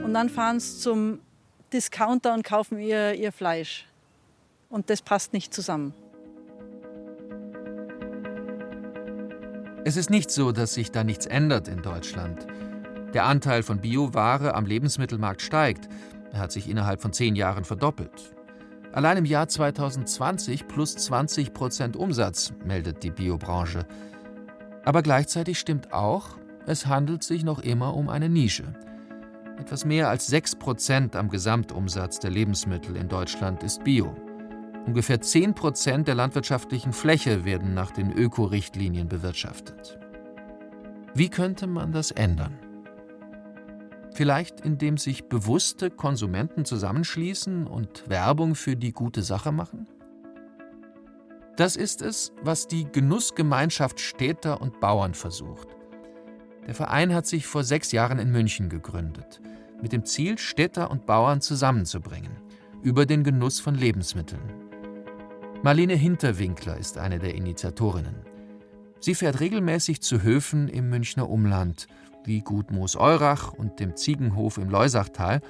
[0.03, 1.18] Und dann fahren sie zum
[1.73, 3.87] Discounter und kaufen ihr, ihr Fleisch.
[4.68, 5.95] Und das passt nicht zusammen.
[9.85, 12.47] Es ist nicht so, dass sich da nichts ändert in Deutschland.
[13.14, 15.89] Der Anteil von Bioware am Lebensmittelmarkt steigt.
[16.33, 18.35] Er hat sich innerhalb von zehn Jahren verdoppelt.
[18.93, 23.87] Allein im Jahr 2020 plus 20 Prozent Umsatz, meldet die Biobranche.
[24.85, 28.75] Aber gleichzeitig stimmt auch, es handelt sich noch immer um eine Nische.
[29.63, 34.13] Etwas mehr als 6 Prozent am Gesamtumsatz der Lebensmittel in Deutschland ist Bio.
[34.87, 40.01] Ungefähr 10 Prozent der landwirtschaftlichen Fläche werden nach den Öko-Richtlinien bewirtschaftet.
[41.15, 42.59] Wie könnte man das ändern?
[44.15, 49.87] Vielleicht indem sich bewusste Konsumenten zusammenschließen und Werbung für die gute Sache machen?
[51.55, 55.69] Das ist es, was die Genussgemeinschaft Städter und Bauern versucht.
[56.67, 59.41] Der Verein hat sich vor sechs Jahren in München gegründet,
[59.83, 62.37] mit dem Ziel, Städter und Bauern zusammenzubringen,
[62.83, 64.43] über den Genuss von Lebensmitteln.
[65.62, 68.16] Marlene Hinterwinkler ist eine der Initiatorinnen.
[69.01, 71.87] Sie fährt regelmäßig zu Höfen im Münchner Umland
[72.24, 75.41] wie Gut Moos-Eurach und dem Ziegenhof im Leusachtal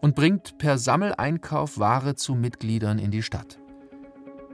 [0.00, 3.58] und bringt per Sammeleinkauf Ware zu Mitgliedern in die Stadt.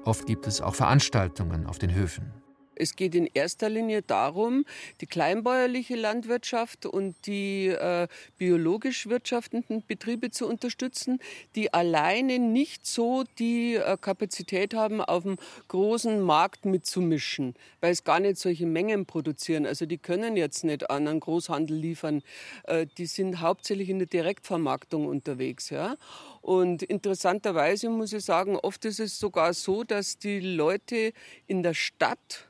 [0.04, 2.32] Oft gibt es auch Veranstaltungen auf den Höfen.
[2.74, 4.64] Es geht in erster Linie darum,
[5.00, 8.08] die kleinbäuerliche Landwirtschaft und die äh,
[8.38, 11.20] biologisch wirtschaftenden Betriebe zu unterstützen,
[11.56, 15.36] die alleine nicht so die äh, Kapazität haben, auf dem
[15.68, 19.66] großen Markt mitzumischen, weil es gar nicht solche Mengen produzieren.
[19.66, 22.22] Also die können jetzt nicht an einen Großhandel liefern.
[22.64, 25.70] Äh, die sind hauptsächlich in der Direktvermarktung unterwegs.
[25.70, 25.96] Ja?
[26.40, 31.12] Und interessanterweise muss ich sagen, oft ist es sogar so, dass die Leute
[31.46, 32.49] in der Stadt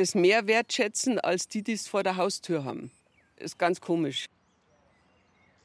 [0.00, 2.90] das mehr wertschätzen als die, die es vor der Haustür haben.
[3.36, 4.26] Ist ganz komisch.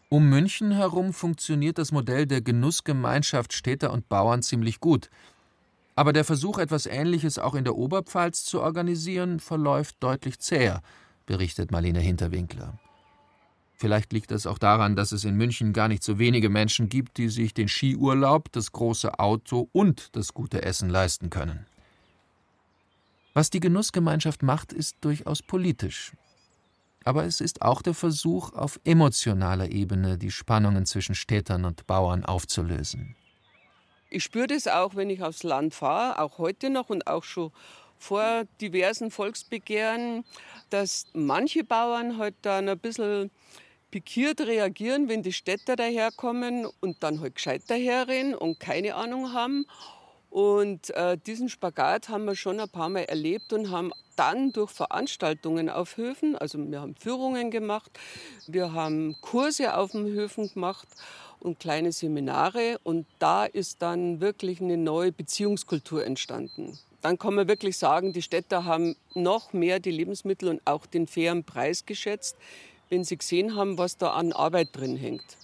[0.10, 5.10] Um München herum funktioniert das Modell der Genussgemeinschaft Städter und Bauern ziemlich gut.
[5.96, 10.82] Aber der Versuch, etwas Ähnliches auch in der Oberpfalz zu organisieren, verläuft deutlich zäher,
[11.26, 12.78] berichtet Marlene Hinterwinkler.
[13.74, 17.18] Vielleicht liegt das auch daran, dass es in München gar nicht so wenige Menschen gibt,
[17.18, 21.66] die sich den Skiurlaub, das große Auto und das gute Essen leisten können.
[23.36, 26.14] Was die Genussgemeinschaft macht, ist durchaus politisch.
[27.04, 32.24] Aber es ist auch der Versuch, auf emotionaler Ebene die Spannungen zwischen Städtern und Bauern
[32.24, 33.18] aufzulösen.
[34.10, 37.52] Ich spüre das auch, wenn ich aufs Land fahre, auch heute noch und auch schon
[37.98, 40.24] vor diversen Volksbegehren,
[40.70, 43.32] dass manche Bauern halt dann ein bisschen
[43.92, 49.66] pikiert reagieren, wenn die Städter daherkommen und dann halt gescheit daherrennen und keine Ahnung haben.
[50.36, 54.70] Und äh, diesen Spagat haben wir schon ein paar Mal erlebt und haben dann durch
[54.70, 57.90] Veranstaltungen auf Höfen, also wir haben Führungen gemacht,
[58.46, 60.90] wir haben Kurse auf den Höfen gemacht
[61.40, 66.78] und kleine Seminare und da ist dann wirklich eine neue Beziehungskultur entstanden.
[67.02, 71.08] Dann kann man wirklich sagen, die Städter haben noch mehr die Lebensmittel und auch den
[71.08, 72.36] fairen Preis geschätzt,
[72.90, 75.38] wenn sie gesehen haben, was da an Arbeit drin hängt.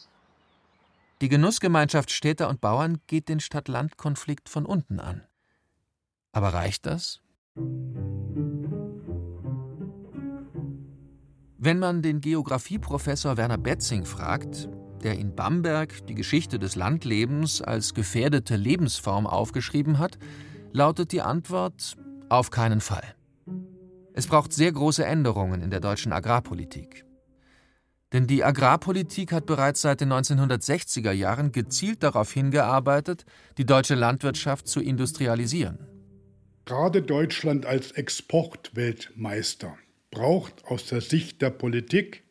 [1.22, 5.22] Die Genussgemeinschaft Städter und Bauern geht den Stadt-Land-Konflikt von unten an.
[6.32, 7.22] Aber reicht das?
[11.59, 14.67] Wenn man den Geographieprofessor Werner Betzing fragt,
[15.03, 20.17] der in Bamberg die Geschichte des Landlebens als gefährdete Lebensform aufgeschrieben hat,
[20.72, 21.97] lautet die Antwort
[22.30, 23.15] auf keinen Fall.
[24.13, 27.05] Es braucht sehr große Änderungen in der deutschen Agrarpolitik.
[28.14, 33.26] Denn die Agrarpolitik hat bereits seit den 1960er Jahren gezielt darauf hingearbeitet,
[33.57, 35.80] die deutsche Landwirtschaft zu industrialisieren.
[36.66, 39.78] Gerade Deutschland als Exportweltmeister
[40.12, 42.24] braucht aus der Sicht der Politik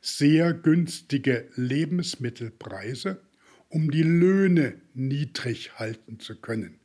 [0.00, 3.20] sehr günstige Lebensmittelpreise,
[3.68, 6.80] um die Löhne niedrig halten zu können.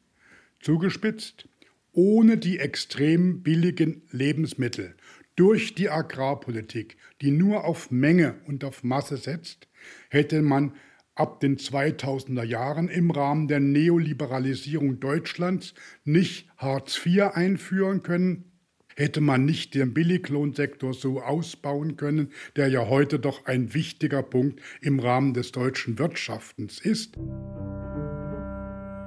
[0.62, 1.48] Zugespitzt,
[1.92, 4.96] ohne die extrem billigen Lebensmittel
[5.36, 9.68] durch die Agrarpolitik, die nur auf Menge und auf Masse setzt,
[10.10, 10.74] hätte man
[11.16, 15.74] ab den 2000er Jahren im Rahmen der Neoliberalisierung Deutschlands
[16.04, 18.54] nicht Hartz IV einführen können,
[18.96, 24.62] Hätte man nicht den Billiglohnsektor so ausbauen können, der ja heute doch ein wichtiger Punkt
[24.82, 27.16] im Rahmen des deutschen Wirtschaftens ist?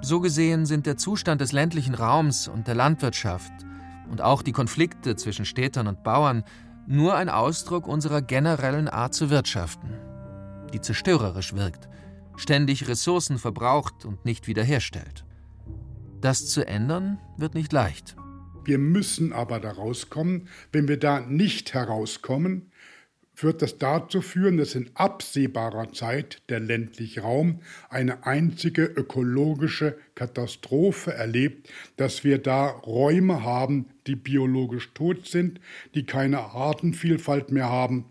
[0.02, 3.65] So gesehen sind der Zustand des ländlichen Raums und der Landwirtschaft
[4.11, 6.44] und auch die Konflikte zwischen Städtern und Bauern
[6.86, 9.90] nur ein Ausdruck unserer generellen Art zu wirtschaften,
[10.72, 11.88] die zerstörerisch wirkt,
[12.36, 15.24] ständig Ressourcen verbraucht und nicht wiederherstellt.
[16.20, 18.16] Das zu ändern wird nicht leicht.
[18.64, 20.48] Wir müssen aber da rauskommen.
[20.72, 22.72] Wenn wir da nicht herauskommen,
[23.43, 31.12] wird das dazu führen, dass in absehbarer Zeit der ländliche Raum eine einzige ökologische Katastrophe
[31.12, 35.61] erlebt, dass wir da Räume haben, die biologisch tot sind,
[35.95, 38.07] die keine Artenvielfalt mehr haben,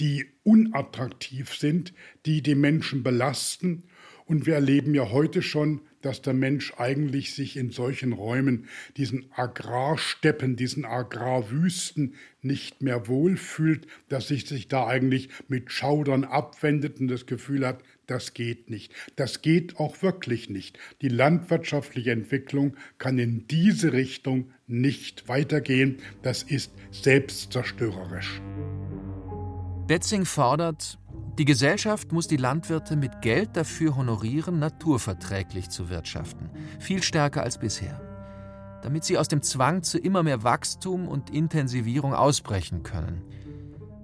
[0.00, 1.92] die unattraktiv sind,
[2.24, 3.84] die die Menschen belasten.
[4.24, 9.26] Und wir erleben ja heute schon, dass der Mensch eigentlich sich in solchen Räumen, diesen
[9.34, 17.08] Agrarsteppen, diesen Agrarwüsten nicht mehr wohlfühlt, dass sich sich da eigentlich mit Schaudern abwendet und
[17.08, 18.92] das Gefühl hat, das geht nicht.
[19.16, 20.78] Das geht auch wirklich nicht.
[21.02, 25.98] Die landwirtschaftliche Entwicklung kann in diese Richtung nicht weitergehen.
[26.22, 28.40] Das ist selbstzerstörerisch.
[29.88, 31.00] Betzing fordert,
[31.38, 37.58] die Gesellschaft muss die Landwirte mit Geld dafür honorieren, naturverträglich zu wirtschaften, viel stärker als
[37.58, 38.00] bisher,
[38.82, 43.22] damit sie aus dem Zwang zu immer mehr Wachstum und Intensivierung ausbrechen können.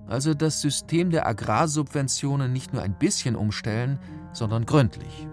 [0.06, 3.98] Also das System der Agrarsubventionen nicht nur ein bisschen umstellen,
[4.34, 5.26] sondern gründlich.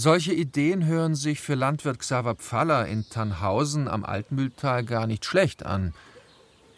[0.00, 5.66] Solche Ideen hören sich für Landwirt Xaver Pfaller in Tannhausen am Altmühltal gar nicht schlecht
[5.66, 5.92] an.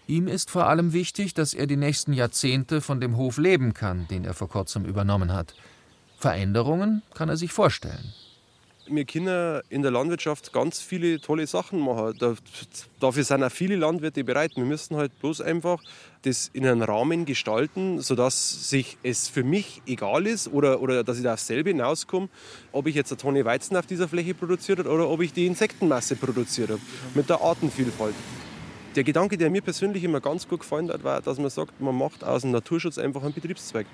[0.07, 4.09] Ihm ist vor allem wichtig, dass er die nächsten Jahrzehnte von dem Hof leben kann,
[4.09, 5.55] den er vor kurzem übernommen hat.
[6.17, 8.15] Veränderungen kann er sich vorstellen
[8.91, 12.15] wir können in der Landwirtschaft ganz viele tolle Sachen machen.
[12.99, 14.53] dafür sind auch viele Landwirte bereit.
[14.57, 15.83] Wir müssen halt bloß einfach
[16.23, 21.17] das in einem Rahmen gestalten, sodass sich es für mich egal ist oder, oder dass
[21.17, 22.29] ich da aufs selbe hinauskomme,
[22.73, 25.47] ob ich jetzt eine Tonne Weizen auf dieser Fläche produziert habe oder ob ich die
[25.47, 26.81] Insektenmasse produziert habe,
[27.15, 28.15] mit der Artenvielfalt.
[28.97, 31.97] Der Gedanke, der mir persönlich immer ganz gut gefallen hat, war, dass man sagt, man
[31.97, 33.87] macht aus dem Naturschutz einfach einen Betriebszweig.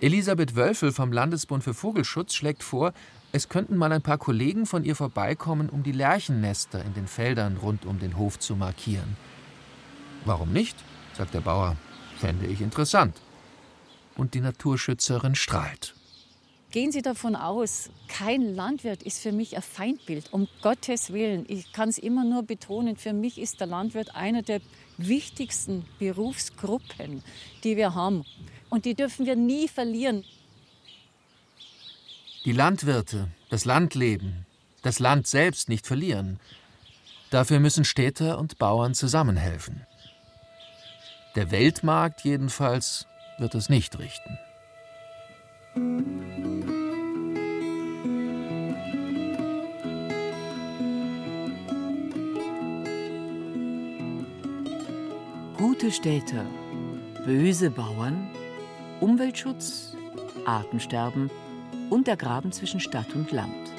[0.00, 2.92] Elisabeth Wölfel vom Landesbund für Vogelschutz schlägt vor,
[3.32, 7.56] es könnten mal ein paar Kollegen von ihr vorbeikommen, um die Lerchennester in den Feldern
[7.56, 9.16] rund um den Hof zu markieren.
[10.24, 10.76] Warum nicht?
[11.14, 11.76] sagt der Bauer.
[12.18, 13.20] Fände ich interessant.
[14.16, 15.94] Und die Naturschützerin strahlt.
[16.70, 21.44] Gehen Sie davon aus, kein Landwirt ist für mich ein Feindbild, um Gottes Willen.
[21.48, 24.60] Ich kann es immer nur betonen, für mich ist der Landwirt einer der
[24.96, 27.24] wichtigsten Berufsgruppen,
[27.64, 28.24] die wir haben.
[28.70, 30.24] Und die dürfen wir nie verlieren.
[32.44, 34.46] Die Landwirte, das Landleben,
[34.82, 36.38] das Land selbst nicht verlieren.
[37.30, 39.86] Dafür müssen Städter und Bauern zusammenhelfen.
[41.34, 43.06] Der Weltmarkt jedenfalls
[43.38, 44.38] wird es nicht richten.
[55.56, 56.46] Gute Städte,
[57.24, 58.30] böse Bauern
[59.00, 59.96] Umweltschutz,
[60.44, 61.30] Artensterben
[61.88, 63.72] und der Graben zwischen Stadt und Land.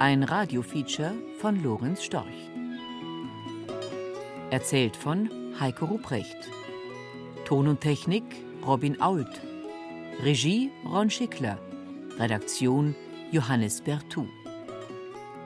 [0.00, 2.50] Ein Radiofeature von Lorenz Storch.
[4.50, 5.30] Erzählt von
[5.60, 6.36] Heiko Ruprecht.
[7.44, 8.24] Ton und Technik
[8.66, 9.40] Robin Ault.
[10.24, 11.58] Regie Ron Schickler.
[12.18, 12.96] Redaktion
[13.30, 14.26] Johannes Bertou.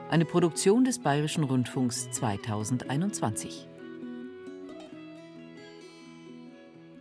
[0.09, 3.68] Eine Produktion des Bayerischen Rundfunks 2021.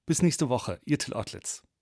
[0.05, 1.63] Bis nächste Woche, Ihr Till Ottlitz.